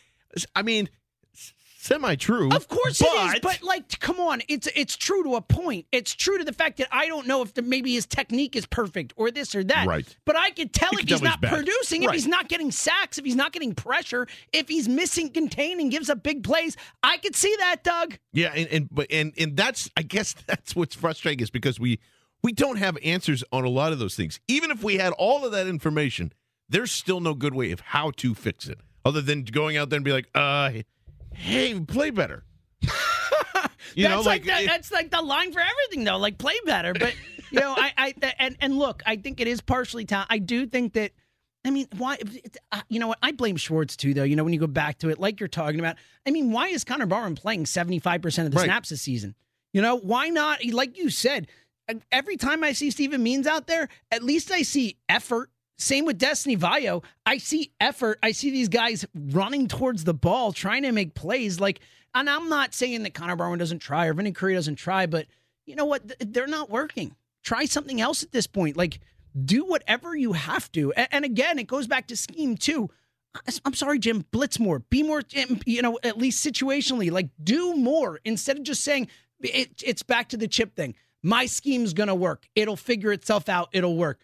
[0.54, 0.88] I mean,
[1.82, 2.48] semi true.
[2.52, 5.86] Of course it is, but like, come on, it's it's true to a point.
[5.92, 8.66] It's true to the fact that I don't know if the, maybe his technique is
[8.66, 9.86] perfect or this or that.
[9.86, 10.16] Right.
[10.24, 11.52] But I could tell You if can he's tell not bad.
[11.52, 15.80] producing, if he's not getting sacks, if he's not getting pressure, if he's missing contain
[15.80, 16.76] and gives up big plays.
[17.02, 18.18] I could see that, Doug.
[18.32, 21.98] Yeah, and and but and and that's I guess that's what's frustrating is because we
[22.42, 24.40] we don't have answers on a lot of those things.
[24.48, 26.32] Even if we had all of that information,
[26.68, 29.96] there's still no good way of how to fix it other than going out there
[29.96, 30.70] and be like, uh,
[31.34, 32.44] hey, play better.
[32.82, 36.18] you that's know, like, like, that, it- that's like the line for everything, though.
[36.18, 37.14] Like play better, but
[37.50, 40.28] you know, I, I and and look, I think it is partially talent.
[40.30, 41.12] I do think that.
[41.64, 42.18] I mean, why?
[42.72, 43.18] uh, You know what?
[43.22, 44.24] I blame Schwartz too, though.
[44.24, 45.94] You know, when you go back to it, like you're talking about.
[46.26, 48.64] I mean, why is Connor Barwin playing 75 percent of the Right.
[48.64, 49.36] snaps this season?
[49.72, 50.64] You know, why not?
[50.64, 51.46] Like you said,
[52.10, 55.50] every time I see Steven Means out there, at least I see effort.
[55.82, 57.02] Same with Destiny Vaeao.
[57.26, 58.18] I see effort.
[58.22, 61.58] I see these guys running towards the ball, trying to make plays.
[61.60, 61.80] Like,
[62.14, 65.26] and I'm not saying that Connor Barwin doesn't try or Vinny Curry doesn't try, but
[65.66, 66.02] you know what?
[66.20, 67.16] They're not working.
[67.42, 68.76] Try something else at this point.
[68.76, 69.00] Like,
[69.44, 70.92] do whatever you have to.
[70.92, 72.90] And again, it goes back to scheme too.
[73.64, 74.26] I'm sorry, Jim.
[74.30, 74.80] Blitz more.
[74.80, 75.22] Be more.
[75.64, 77.10] You know, at least situationally.
[77.10, 79.08] Like, do more instead of just saying
[79.40, 80.94] it, it's back to the chip thing.
[81.22, 82.46] My scheme's gonna work.
[82.54, 83.70] It'll figure itself out.
[83.72, 84.20] It'll work.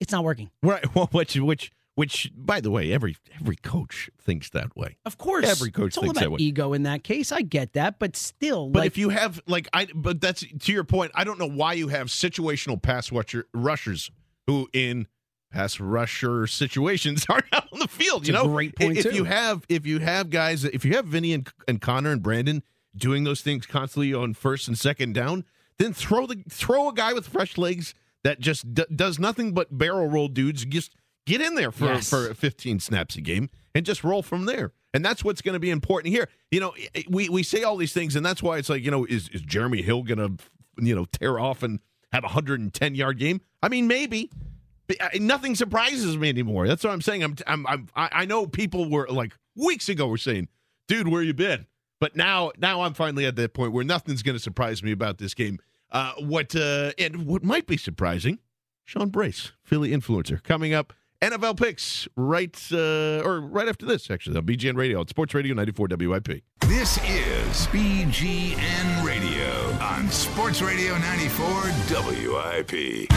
[0.00, 0.50] It's not working.
[0.62, 0.84] right.
[0.94, 4.96] Well, which which which by the way, every every coach thinks that way.
[5.04, 6.36] Of course, Every coach it's all thinks about that way.
[6.40, 7.32] ego in that case.
[7.32, 10.72] I get that, but still, But like, if you have like I but that's to
[10.72, 14.10] your point, I don't know why you have situational pass rusher, rushers
[14.46, 15.08] who in
[15.50, 18.28] pass rusher situations are out on the field.
[18.28, 21.06] You a know, great point, if you have if you have guys, if you have
[21.06, 22.62] Vinny and, and Connor and Brandon
[22.96, 25.44] doing those things constantly on first and second down,
[25.78, 27.92] then throw the throw a guy with fresh legs
[28.24, 30.64] that just d- does nothing but barrel roll dudes.
[30.64, 30.94] Just
[31.26, 32.08] get in there for Yes.
[32.10, 34.72] for 15 snaps a game and just roll from there.
[34.94, 36.28] And that's what's going to be important here.
[36.50, 36.74] You know,
[37.08, 39.42] we we say all these things, and that's why it's like, you know, is is
[39.42, 40.42] Jeremy Hill going to,
[40.82, 41.80] you know, tear off and
[42.12, 43.40] have a 110 yard game?
[43.62, 44.30] I mean, maybe.
[44.98, 46.66] Uh, Nothing surprises me anymore.
[46.66, 47.22] That's what I'm saying.
[47.22, 50.48] I'm, I'm, I'm I I know people were like weeks ago were saying,
[50.88, 51.66] "Dude, where you been?"
[52.00, 55.18] But now, now I'm finally at that point where nothing's going to surprise me about
[55.18, 55.58] this game.
[55.90, 58.38] Uh, what uh, and what might be surprising,
[58.84, 60.92] Sean Brace, Philly influencer, coming up.
[61.20, 65.52] NFL picks right uh, or right after this, actually, on BGN Radio at Sports Radio
[65.54, 66.44] 94 WIP.
[66.60, 69.50] This is BGN Radio
[69.82, 73.08] on Sports Radio 94 WIP.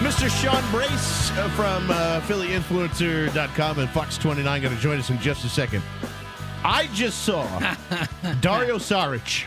[0.00, 0.30] Mr.
[0.30, 5.44] Sean Brace uh, from uh, PhillyInfluencer.com and Fox 29 going to join us in just
[5.44, 5.82] a second.
[6.64, 7.44] I just saw
[8.40, 9.44] Dario Saric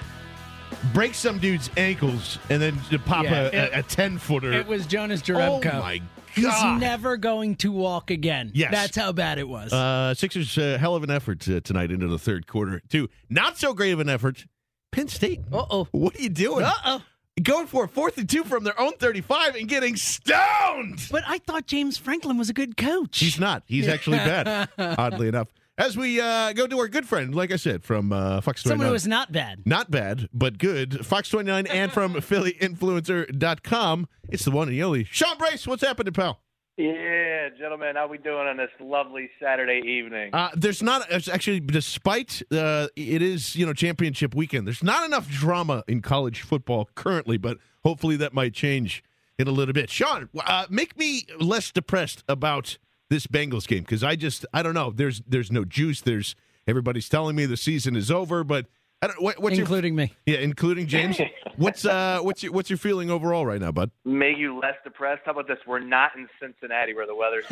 [0.93, 4.51] break some dude's ankles and then to pop Yeah, a, a, 10 footer.
[4.51, 5.80] it was Jonas Oh, Jerebko.
[5.80, 6.07] my God.
[6.34, 8.51] He's never going to walk again.
[8.53, 8.72] Yes.
[8.72, 9.74] That's how bad it was.
[9.74, 13.09] Uh, Sixers, uh, hell of an effort uh, tonight into the third quarter, too.
[13.30, 14.45] Not so great of an effort.
[14.93, 15.41] Penn State.
[15.51, 15.88] Uh oh.
[15.91, 16.64] What are you doing?
[16.64, 17.01] Uh oh.
[17.43, 21.01] Going for a fourth and two from their own 35 and getting stoned.
[21.12, 23.20] But I thought James Franklin was a good coach.
[23.20, 23.64] He's not.
[23.66, 25.49] He's actually bad, oddly enough.
[25.82, 28.78] As we uh, go to our good friend, like I said, from uh, Fox 29.
[28.78, 29.64] Someone who was not bad.
[29.66, 31.04] not bad, but good.
[31.04, 34.08] Fox 29 and from PhillyInfluencer.com.
[34.30, 35.06] It's the one and the only.
[35.06, 36.40] Sean Brace, what's happening, pal?
[36.78, 40.30] Yeah, gentlemen, how we doing on this lovely Saturday evening?
[40.36, 44.68] Uh, there's not actually, despite uh, it is you know championship weekend.
[44.68, 49.04] There's not enough drama in college football currently, but hopefully that might change
[49.40, 49.90] in a little bit.
[49.90, 52.78] Sean, uh, make me less depressed about
[53.12, 54.89] this Bengals game because I just I don't know.
[54.89, 56.01] There's there's no juice.
[56.01, 56.34] There's
[56.66, 58.68] everybody's telling me the season is over, but
[59.01, 59.22] I don't.
[59.22, 60.14] What, what's including me.
[60.26, 61.20] your yeah, including James.
[61.57, 63.91] what's uh what's your what's your feeling overall right now, bud?
[64.05, 65.24] Make you less depressed?
[65.26, 65.57] How about this?
[65.68, 67.45] We're not in Cincinnati where the weather's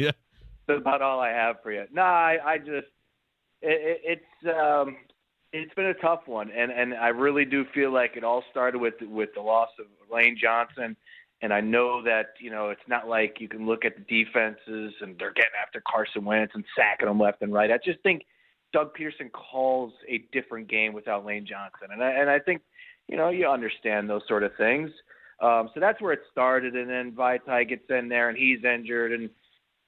[0.00, 0.12] yeah.
[0.66, 1.84] That's about all I have for you.
[1.92, 2.88] No, I, I just
[3.60, 4.00] it, it,
[4.44, 4.96] it's um,
[5.52, 8.78] it's been a tough one, and and I really do feel like it all started
[8.78, 10.96] with with the loss of Lane Johnson,
[11.42, 14.94] and I know that you know it's not like you can look at the defenses
[15.00, 17.70] and they're getting after Carson Wentz and sacking him left and right.
[17.70, 18.22] I just think
[18.72, 22.62] Doug Pederson calls a different game without Lane Johnson, and I, and I think
[23.06, 24.90] you know you understand those sort of things.
[25.40, 29.12] Um, so that's where it started, and then Vaitai gets in there and he's injured,
[29.12, 29.30] and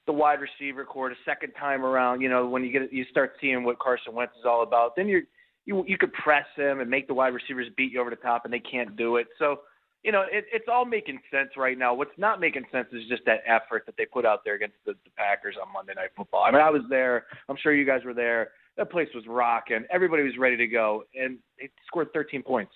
[0.07, 2.21] the wide receiver core a second time around.
[2.21, 5.07] You know when you get you start seeing what Carson Wentz is all about, then
[5.07, 5.23] you're
[5.65, 8.45] you you could press him and make the wide receivers beat you over the top,
[8.45, 9.27] and they can't do it.
[9.37, 9.59] So
[10.03, 11.93] you know, it, it's all making sense right now.
[11.93, 14.93] What's not making sense is just that effort that they put out there against the,
[15.03, 16.43] the Packers on Monday Night Football.
[16.43, 17.25] I mean, I was there.
[17.49, 18.49] I'm sure you guys were there.
[18.77, 19.85] That place was rocking.
[19.91, 22.71] Everybody was ready to go, and they scored 13 points.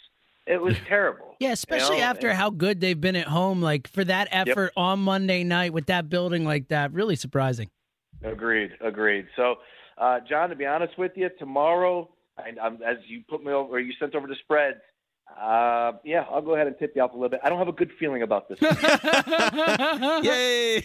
[0.46, 1.36] It was terrible.
[1.40, 2.08] Yeah, especially you know?
[2.10, 3.62] after how good they've been at home.
[3.62, 4.78] Like for that effort Yep.
[4.78, 7.70] on Monday night with that building like that, really surprising.
[8.24, 9.28] Agreed, agreed.
[9.36, 9.56] So,
[9.98, 13.76] uh, John, to be honest with you, tomorrow, I, I'm, as you put me over,
[13.76, 14.78] or you sent over the spreads,
[15.40, 17.42] uh, yeah, I'll go ahead and tip you off a little bit.
[17.44, 18.60] I don't have a good feeling about this.
[20.24, 20.84] Yay!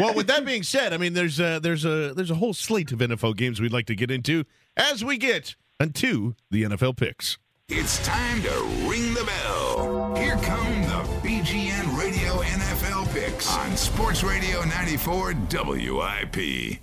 [0.00, 2.92] well, with that being said, I mean, there's a, there's a there's a whole slate
[2.92, 4.44] of NFL games we'd like to get into
[4.76, 7.38] as we get into the NFL picks.
[7.68, 8.50] It's time to
[8.86, 10.14] ring the bell.
[10.16, 16.80] Here come the BGN Radio NFL picks on Sports Radio 94 WIP.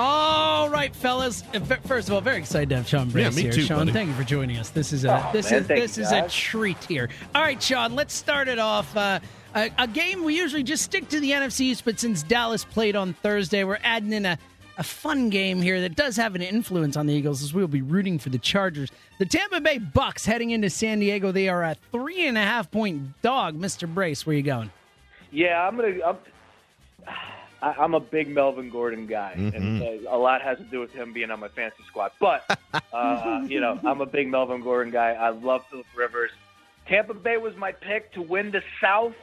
[0.00, 1.42] All right, fellas.
[1.84, 3.50] First of all, very excited to have Sean Brace Yeah, me here.
[3.52, 3.92] too, Sean, buddy.
[3.92, 4.70] thank you for joining us.
[4.70, 7.08] This is a Oh, this man, is this you, is a treat here.
[7.34, 8.96] All right, Sean, let's start it off.
[8.96, 9.18] Uh,
[9.56, 12.94] a, a game we usually just stick to the NFC East, but since Dallas played
[12.94, 14.38] on Thursday, we're adding in a,
[14.76, 17.82] a fun game here that does have an influence on the Eagles, as we'll be
[17.82, 18.90] rooting for the Chargers.
[19.18, 21.32] The Tampa Bay Bucks heading into San Diego.
[21.32, 23.56] They are a three and a half point dog.
[23.56, 24.70] Mister Brace, where you going?
[25.32, 25.94] Yeah, I'm gonna.
[26.06, 26.16] I'm,
[27.60, 30.92] I- I'm a big Melvin Gordon guy, and uh, a lot has to do with
[30.92, 32.12] him being on my fantasy squad.
[32.20, 32.44] But
[32.92, 35.10] uh, you know, I'm a big Melvin Gordon guy.
[35.12, 36.30] I love Philip Rivers.
[36.86, 39.14] Tampa Bay was my pick to win the South.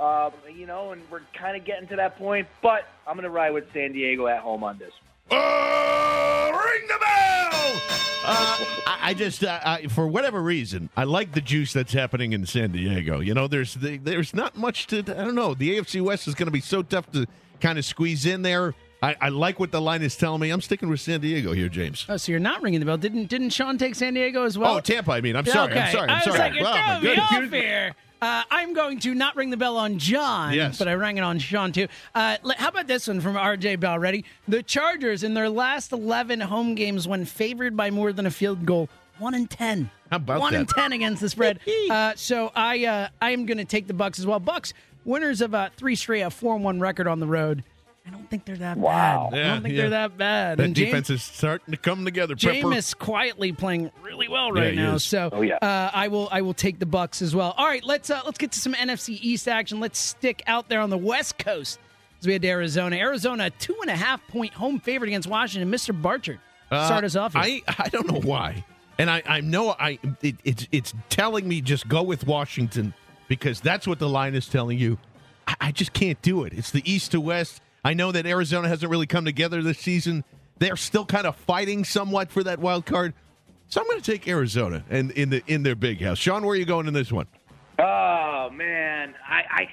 [0.00, 2.48] Um, you know, and we're kind of getting to that point.
[2.62, 4.92] But I'm gonna ride with San Diego at home on this.
[5.30, 6.33] Oh,
[6.74, 7.80] ring the bell!
[8.26, 12.32] Uh, I, I just, uh, I, for whatever reason, I like the juice that's happening
[12.32, 13.20] in San Diego.
[13.20, 14.98] You know, there's the, there's not much to.
[15.00, 15.54] I don't know.
[15.54, 17.26] The AFC West is going to be so tough to
[17.60, 18.74] kind of squeeze in there.
[19.02, 20.48] I, I like what the line is telling me.
[20.48, 22.06] I'm sticking with San Diego here, James.
[22.08, 22.96] Oh, so you're not ringing the bell?
[22.96, 24.76] Didn't didn't Sean take San Diego as well?
[24.76, 25.12] oh, Tampa.
[25.12, 25.72] I mean, I'm sorry.
[25.72, 25.80] Okay.
[25.80, 26.08] I'm sorry.
[26.08, 26.38] I'm I was sorry.
[26.38, 27.94] like, you're Wow, throwing me off here.
[28.24, 30.78] Uh, I'm going to not ring the bell on John, Yes.
[30.78, 31.88] but I rang it on Sean too.
[32.14, 33.98] Uh, how about this one from RJ Bell?
[33.98, 34.24] Ready?
[34.48, 38.64] The Chargers in their last 11 home games, when favored by more than a field
[38.64, 39.90] goal, one in 10.
[40.10, 41.60] How about one in 10 against the spread.
[41.90, 44.40] uh, so I uh, I am going to take the Bucks as well.
[44.40, 44.72] Bucks
[45.04, 47.62] winners of a three straight, a four and one record on the road.
[48.06, 49.30] I don't think they're that Wow.
[49.30, 49.38] bad.
[49.38, 49.80] I Yeah, don't think yeah.
[49.82, 50.58] they're that bad.
[50.58, 52.36] That And James- defense is starting to come together.
[52.36, 52.52] Pepper.
[52.68, 54.94] Jameis quietly playing really well right Yeah, now.
[54.96, 55.04] is.
[55.04, 55.56] So Oh, yeah.
[55.56, 57.54] uh, I will I will take the Bucks as well.
[57.56, 59.80] All right, let's uh, let's get to some NFC East action.
[59.80, 61.78] Let's stick out there on the West Coast
[62.20, 62.96] as we head to Arizona.
[62.96, 65.72] Arizona, two and a half point home favorite against Washington.
[65.72, 65.98] Mr.
[66.00, 66.40] Barchard,
[66.70, 67.32] Uh, start us off.
[67.32, 67.42] Here.
[67.42, 68.64] I I don't know why,
[68.98, 72.92] and I I know I it, it's it's telling me just go with Washington
[73.28, 74.98] because that's what the line is telling you.
[75.48, 76.52] I, I just can't do it.
[76.52, 77.62] It's the East to West.
[77.84, 80.24] I know that Arizona hasn't really come together this season.
[80.58, 83.12] They're still kind of fighting somewhat for that wild card.
[83.68, 86.18] So I'm going to take Arizona and in the in their big house.
[86.18, 87.26] Sean, where are you going in this one?
[87.78, 89.68] Oh man, I I,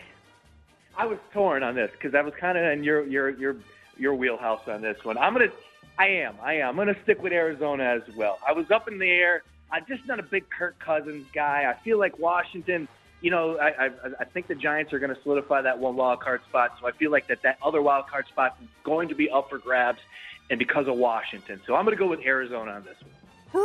[0.97, 3.55] I was torn on this because I was kind of in your your your
[3.97, 5.17] your wheelhouse on this one.
[5.17, 5.51] I'm gonna,
[5.99, 6.69] I am, I am.
[6.69, 8.39] I'm gonna stick with Arizona as well.
[8.47, 9.43] I was up in the air.
[9.71, 11.71] I'm just not a big Kirk Cousins guy.
[11.71, 12.87] I feel like Washington.
[13.21, 16.19] You know, I I, I think the Giants are going to solidify that one wild
[16.19, 16.75] card spot.
[16.79, 19.49] So I feel like that that other wild card spot is going to be up
[19.49, 19.99] for grabs,
[20.49, 21.61] and because of Washington.
[21.65, 23.11] So I'm going to go with Arizona on this one.
[23.53, 23.63] Ring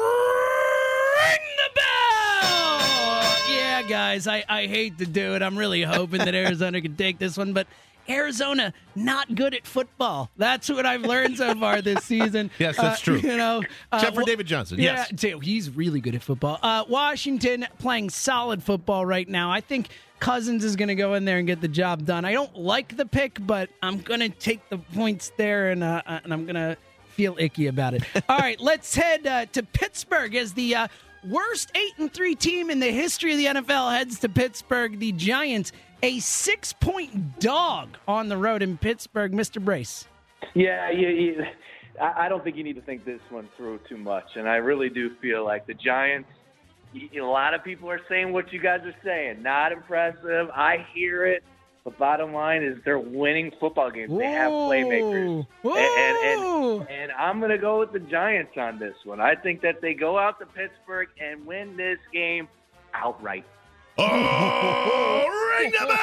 [1.56, 3.34] the bell!
[3.50, 5.42] Yeah, guys, I, I hate to do it.
[5.42, 7.66] I'm really hoping that Arizona can take this one, but
[8.08, 10.30] Arizona not good at football.
[10.36, 12.50] That's what I've learned so far this season.
[12.58, 13.16] Yes, that's Uh, true.
[13.18, 14.78] You know, uh, Except for David Johnson.
[14.78, 15.12] Yeah, Yes.
[15.20, 15.38] too.
[15.40, 16.58] he's really good at football.
[16.62, 19.50] Uh, Washington playing solid football right now.
[19.50, 19.88] I think
[20.20, 22.24] Cousins is going to go in there and get the job done.
[22.24, 26.02] I don't like the pick, but I'm going to take the points there, and uh,
[26.06, 26.76] uh, and I'm going to
[27.10, 28.02] feel icky about it.
[28.28, 30.88] All right, let's head uh, to Pittsburgh as the uh,
[31.28, 34.98] worst eight and three team in the history of the NFL heads to Pittsburgh.
[34.98, 39.32] The Giants, a six point dog on the road in Pittsburgh.
[39.32, 39.62] Mr.
[39.62, 40.06] Brace.
[40.54, 41.44] Yeah, you, you,
[42.00, 44.88] I don't think you need to think this one through too much, and I really
[44.88, 46.28] do feel like the Giants.
[46.94, 49.42] a lot of people are saying what you guys are saying.
[49.42, 50.50] Not impressive.
[50.54, 51.42] I hear it.
[51.86, 54.10] But bottom line is they're winning football games.
[54.18, 55.46] They have playmakers.
[55.62, 55.76] Whoa.
[55.76, 59.20] And, and, and, and I'm going to go with the Giants on this one.
[59.20, 62.48] I think that they go out to Pittsburgh and win this game
[62.92, 63.44] outright.
[63.98, 65.96] Oh, ring the bell!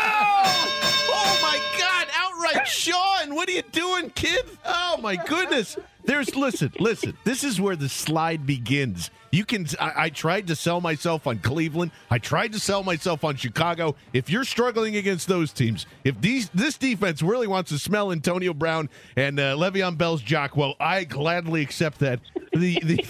[1.09, 2.07] Oh my God,
[2.41, 3.35] right, Sean.
[3.35, 4.45] What are you doing, kid?
[4.65, 5.77] Oh my goodness.
[6.05, 7.15] There's listen, listen.
[7.23, 9.09] This is where the slide begins.
[9.31, 9.67] You can.
[9.79, 11.91] I, I tried to sell myself on Cleveland.
[12.11, 13.95] I tried to sell myself on Chicago.
[14.11, 18.53] If you're struggling against those teams, if these this defense really wants to smell Antonio
[18.53, 22.19] Brown and uh, Le'Veon Bell's jock, well, I gladly accept that.
[22.51, 23.03] The, the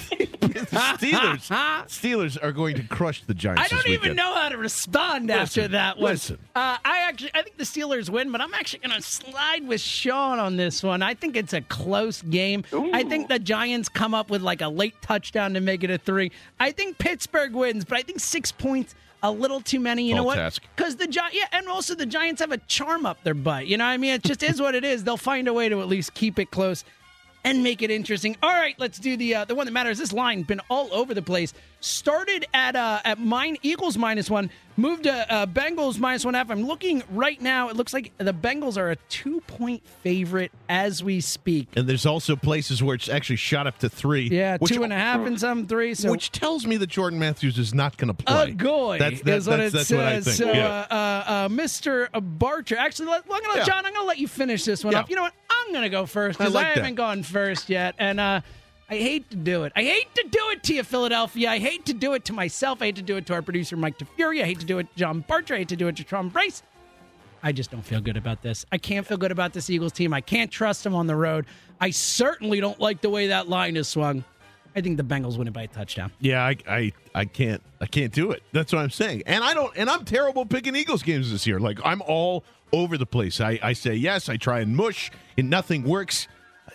[0.98, 1.48] Steelers
[1.88, 3.64] Steelers are going to crush the Giants.
[3.64, 6.12] I don't even know how to respond after that one.
[6.12, 6.38] listen.
[6.56, 9.82] Uh, I actually, I think the Steelers win, but I'm actually going to slide with
[9.82, 11.02] Sean on this one.
[11.02, 12.64] I think it's a close game.
[12.94, 15.98] I think the Giants come up with like a late touchdown to make it a
[15.98, 16.32] three.
[16.60, 20.08] I think Pittsburgh wins, but I think six points a little too many.
[20.08, 20.60] You know what?
[20.76, 23.68] Because the Gi- yeah, and also the Giants have a charm up their butt.
[23.68, 25.06] You know, what I mean, it just is what it is.
[25.06, 26.84] They'll find a way to at least keep it close
[27.44, 28.36] and make it interesting.
[28.44, 29.98] All right, let's do the uh, the one that matters.
[29.98, 31.54] This line been all over the place.
[31.82, 36.50] Started at uh, at mine Eagles minus one, moved to uh, Bengals minus one half.
[36.50, 37.68] I'm looking right now.
[37.68, 41.68] It looks like the Bengals are a two point favorite as we speak.
[41.76, 44.30] And there's also places where it's actually shot up to three.
[44.30, 45.94] Yeah, which- two and a half and some three.
[45.94, 48.52] So which tells me that Jordan Matthews is not going to play.
[48.52, 49.98] a goy That's, that, is what that's, it that's says.
[49.98, 50.36] what I think.
[50.38, 50.68] So, yeah.
[50.90, 52.08] uh, uh, uh, Mr.
[52.40, 52.78] Barchard.
[52.78, 53.66] Actually, let, I'm gonna, Yeah.
[53.66, 55.02] John, I'm going to let you finish this one Yeah.
[55.02, 55.10] up.
[55.10, 55.34] You know what?
[55.66, 56.82] I'm going to go first because I, like that.
[56.82, 58.42] haven't gone first yet, and uh,
[58.90, 59.74] I hate to do it.
[59.76, 61.50] I hate to do it to you, Philadelphia.
[61.50, 62.82] I hate to do it to myself.
[62.82, 64.42] I hate to do it to our producer, Mike Tafuri.
[64.42, 65.56] I hate to do it to John Barchard.
[65.56, 66.64] I hate to do it to Tom Brace.
[67.42, 68.66] I just don't feel good about this.
[68.72, 70.14] I can't feel good about this Eagles team.
[70.14, 71.46] I can't trust them on the road.
[71.82, 74.24] I certainly don't like the way that line is swung.
[74.76, 76.12] I think the Bengals win it by a touchdown.
[76.20, 78.42] Yeah, I, I I can't I can't do it.
[78.54, 79.24] That's what I'm saying.
[79.26, 81.60] And I don't and I'm terrible picking Eagles games this year.
[81.60, 82.44] Like I'm all
[82.74, 83.40] over the place.
[83.40, 86.28] I, I say yes, I try and mush, and nothing works.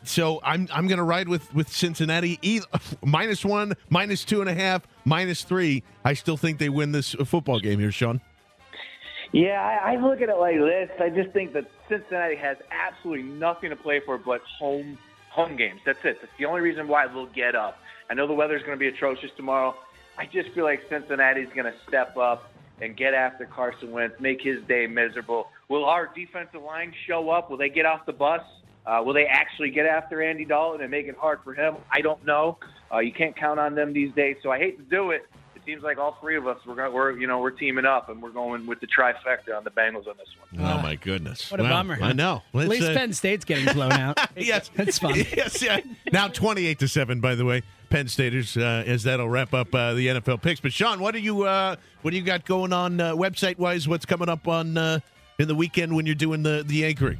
[0.05, 2.66] So I'm I'm gonna ride with with Cincinnati either,
[3.05, 5.82] minus one, minus two and a half, minus three.
[6.05, 8.20] I still think they win this football game here, Sean.
[9.32, 10.90] Yeah, I, I look at it like this.
[11.01, 14.99] I just think that Cincinnati has absolutely nothing to play for but home
[15.30, 15.80] home games.
[15.84, 16.18] That's it.
[16.20, 17.78] That's the only reason why they'll get up.
[18.11, 19.76] I know the weather's going to be atrocious tomorrow.
[20.16, 24.40] I just feel like Cincinnati's going to step up and get after Carson Wentz, make
[24.40, 25.49] his day miserable.
[25.69, 27.51] Will our defensive line show up?
[27.51, 28.41] Will they get off the bus?
[28.87, 31.77] Uh, will they actually get after Andy Dalton and make it hard for him?
[31.93, 32.57] I don't know.
[32.93, 35.27] Uh, you can't count on them these days, so I hate to do it.
[35.55, 38.09] It seems like all three of us we're going, we're you know we're teaming up
[38.09, 40.64] and we're going with the trifecta on the Bengals on this one.
[40.64, 41.51] oh my goodness!
[41.51, 41.99] What a Well, bummer.
[42.01, 42.37] I know.
[42.37, 44.19] At Let's, least uh, Penn State's getting blown out.
[44.39, 45.16] yes, It's fun.
[45.16, 45.81] Yes, yeah.
[46.11, 47.21] Now twenty-eight to seven.
[47.21, 50.61] By the way, Penn Staters, uh, as that'll wrap up uh, the NFL picks.
[50.61, 53.87] But Sean, what do you uh, what do you got going on uh, website wise?
[53.87, 55.01] What's coming up on uh,
[55.39, 57.18] in the weekend when you're doing the the anchoring?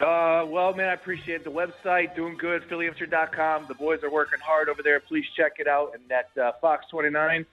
[0.00, 2.14] Uh, well, man, I appreciate the website.
[2.14, 2.62] Doing good.
[2.68, 3.64] PhillyHipster.com.
[3.66, 5.00] The boys are working hard over there.
[5.00, 5.94] Please check it out.
[5.94, 7.46] And that uh, Fox 29,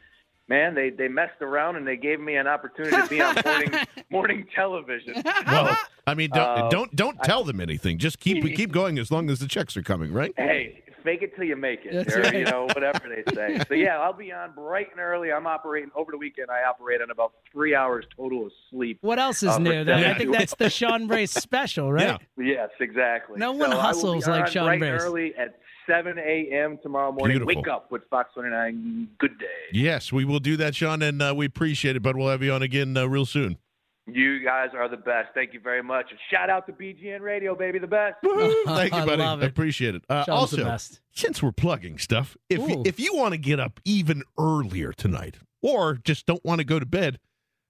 [0.50, 3.72] man, they, they messed around and they gave me an opportunity to be on morning
[4.12, 5.24] morning television.
[5.48, 7.98] Well, I mean, don't Uh, don't don't tell them anything.
[7.98, 10.34] Just keep keep going as long as the checks are coming, right?
[10.38, 12.34] Hey, fake it till you make it, That's or right.
[12.36, 13.60] you know whatever they say.
[13.68, 15.32] So yeah, I'll be on bright and early.
[15.32, 16.48] I'm operating over the weekend.
[16.50, 18.98] I operate on about three hours total of sleep.
[19.02, 19.84] What else is Uh, new?
[19.84, 20.04] Then?
[20.04, 22.20] I think to- that's the Sean Brace special, right?
[22.38, 22.44] Yeah.
[22.46, 23.38] Yes, exactly.
[23.40, 24.92] No one So I hustles like Sean bright Brace.
[24.92, 26.80] and early at 7 a.m.
[26.82, 27.38] tomorrow morning.
[27.40, 27.62] Beautiful.
[27.62, 29.10] Wake up with Fox 29.
[29.20, 29.46] Good day.
[29.74, 32.02] Yes, we will do that, Sean, and uh, we appreciate it.
[32.02, 33.58] But we'll have you on again uh, real soon.
[34.06, 35.30] You guys are the best.
[35.34, 36.08] Thank you very much.
[36.10, 38.16] And shout out to BGN Radio, baby, the best.
[38.66, 39.22] Thank you, I buddy.
[39.22, 39.50] love I it.
[39.50, 40.04] appreciate it.
[40.10, 41.00] Uh, also, the best.
[41.14, 42.84] since we're plugging stuff, if you, Ooh.
[42.86, 46.80] if you want to get up even earlier tonight, or just don't want to go
[46.80, 47.20] to bed,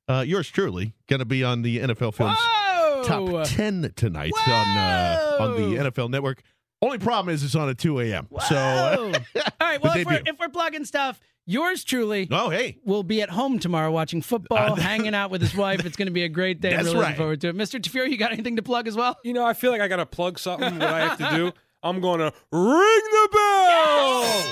[0.08, 3.04] uh, yours truly going to be on the NFL Films Whoa!
[3.06, 6.42] Top Ten tonight on uh, on the NFL Network.
[6.82, 8.28] Only problem is it's on at two a.m.
[8.50, 8.58] So,
[9.16, 9.22] All
[9.62, 9.82] right.
[9.82, 13.60] Well, if we're, if we're plugging stuff, yours truly oh hey, will be at home
[13.60, 15.86] tomorrow watching football, Uh, hanging out with his wife.
[15.86, 16.72] It's going to be a great day.
[16.72, 17.02] That's really right.
[17.02, 17.56] looking forward to it.
[17.56, 17.80] Mr.
[17.80, 19.18] Tafuri, you got anything to plug as well?
[19.24, 21.52] You know, I feel like I got to plug something that I have to do.
[21.84, 24.46] I'm going to ring the bell.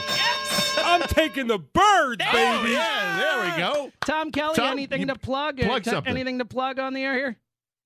[0.84, 2.74] I'm taking the birds, oh, baby.
[2.74, 3.92] yeah, there we go.
[4.06, 5.60] Tom Kelly, Tom, anything to plug?
[5.60, 6.12] plug T- something.
[6.12, 7.38] Anything to plug on the air here?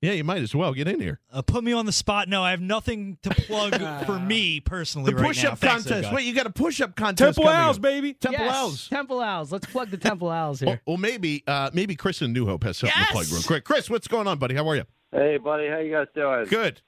[0.01, 1.19] Yeah, you might as well get in here.
[1.31, 2.27] Uh, put me on the spot.
[2.29, 3.75] No, I have nothing to plug
[4.05, 5.51] for me personally The right push now.
[5.51, 6.09] up Thanks, though, contest.
[6.11, 6.15] guys.
[6.15, 7.17] Wait, you got a push up contest.
[7.37, 7.81] Temple coming Owls, up.
[7.81, 8.13] baby.
[8.13, 8.89] Temple yes, Owls.
[8.89, 9.51] Temple Owls.
[9.51, 10.79] Let's plug the Temple Owls here.
[10.85, 13.33] well, maybe uh, maybe Chris and New Hope has something to plug Yes!
[13.33, 13.63] real quick.
[13.63, 14.53] Chris, what's going on, buddy?
[14.55, 14.83] How are you?
[15.11, 16.45] Hey, buddy, how you guys doing?
[16.45, 16.81] Good.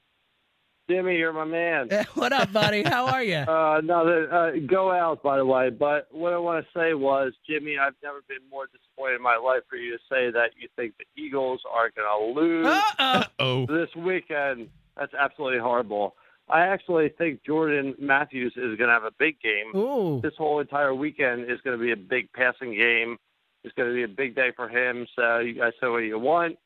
[0.88, 1.88] Jimmy, you're my man.
[2.14, 2.82] what up, buddy?
[2.82, 3.44] How are you?
[3.58, 5.68] Uh, no, the, uh, go out, by the way.
[5.68, 9.36] But what I want to say was, Jimmy, I've never been more disappointed in my
[9.36, 13.22] life for you to say that you think the Eagles are going to lose Uh-oh.
[13.38, 14.68] Oh, this weekend.
[14.96, 16.14] That's absolutely horrible.
[16.48, 19.74] I actually think Jordan Matthews is going to have a big game.
[19.76, 20.20] Ooh.
[20.22, 23.18] This whole entire weekend is going to be a big passing game.
[23.64, 25.06] It's going to be a big day for him.
[25.16, 26.56] So you guys say what you want.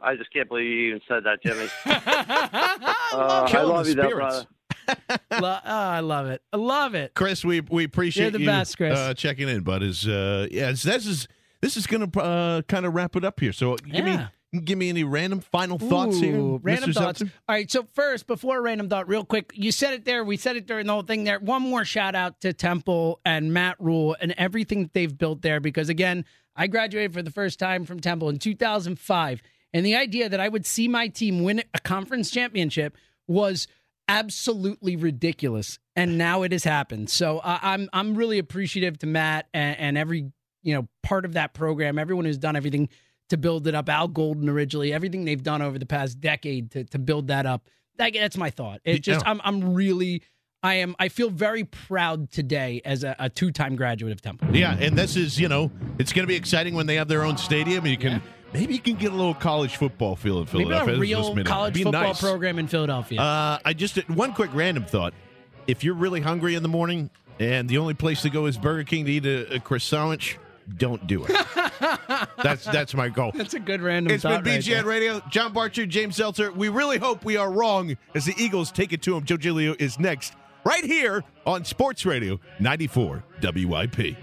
[0.00, 1.68] I just can't believe you even said that, Jimmy.
[1.86, 4.46] uh, I love the you, though, spirits.
[4.88, 5.20] brother.
[5.40, 6.42] Lo- oh, I love it.
[6.52, 7.14] I love it.
[7.14, 8.96] Chris, we we appreciate You're the you best, Chris.
[8.96, 11.26] Uh, checking in, but is uh, yeah, this is
[11.60, 13.52] this is going to uh, kind of wrap it up here.
[13.52, 14.28] So give Yeah.
[14.52, 16.94] me give me any random final thoughts here, Random Mr.
[16.94, 17.18] thoughts.
[17.18, 17.32] Seltzer?
[17.48, 17.70] All right.
[17.70, 20.22] So first, before a random thought, real quick, you said it there.
[20.24, 21.40] We said it during the whole thing there.
[21.40, 25.58] One more shout out to Temple and Matt Rhule and everything that they've built there.
[25.58, 26.24] Because again,
[26.54, 29.42] I graduated for the first time from Temple in 2005,
[29.72, 32.96] and the idea that I would see my team win a conference championship
[33.26, 33.66] was
[34.08, 35.78] absolutely ridiculous.
[35.94, 37.10] And now it has happened.
[37.10, 40.30] So uh, I'm I'm really appreciative to Matt and, and every
[40.62, 42.88] you know part of that program, everyone who's done everything
[43.30, 43.88] to build it up.
[43.88, 47.68] Al Golden originally, everything they've done over the past decade to to build that up.
[47.96, 48.80] That, that's my thought.
[48.84, 49.32] It just Yeah.
[49.32, 50.22] I'm I'm really
[50.62, 54.54] I am I feel very proud today as a, a two time graduate of Temple.
[54.54, 57.24] Yeah, and this is you know it's going to be exciting when they have their
[57.24, 57.86] own stadium.
[57.86, 58.22] You can
[58.52, 60.96] maybe you can get a little college football feel in Philadelphia.
[60.96, 62.20] Maybe a real college football nice.
[62.20, 63.20] program in Philadelphia.
[63.20, 65.14] Uh, I just one quick random thought.
[65.66, 68.84] If you're really hungry in the morning and the only place to go is Burger
[68.84, 70.38] King to eat a, a croissant,
[70.76, 71.30] don't do it.
[72.42, 73.32] that's that's my goal.
[73.34, 74.12] That's a good random.
[74.12, 75.22] It's been BGN right Radio.
[75.30, 76.52] John Barchard, James Seltzer.
[76.52, 79.24] We really hope we are wrong as the Eagles take it to them.
[79.24, 80.34] Joe Giglio is next,
[80.64, 83.98] right here on Sports Radio 94 WIP.
[84.00, 84.16] E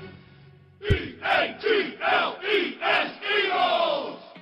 [1.23, 3.82] A T L E S Eagles.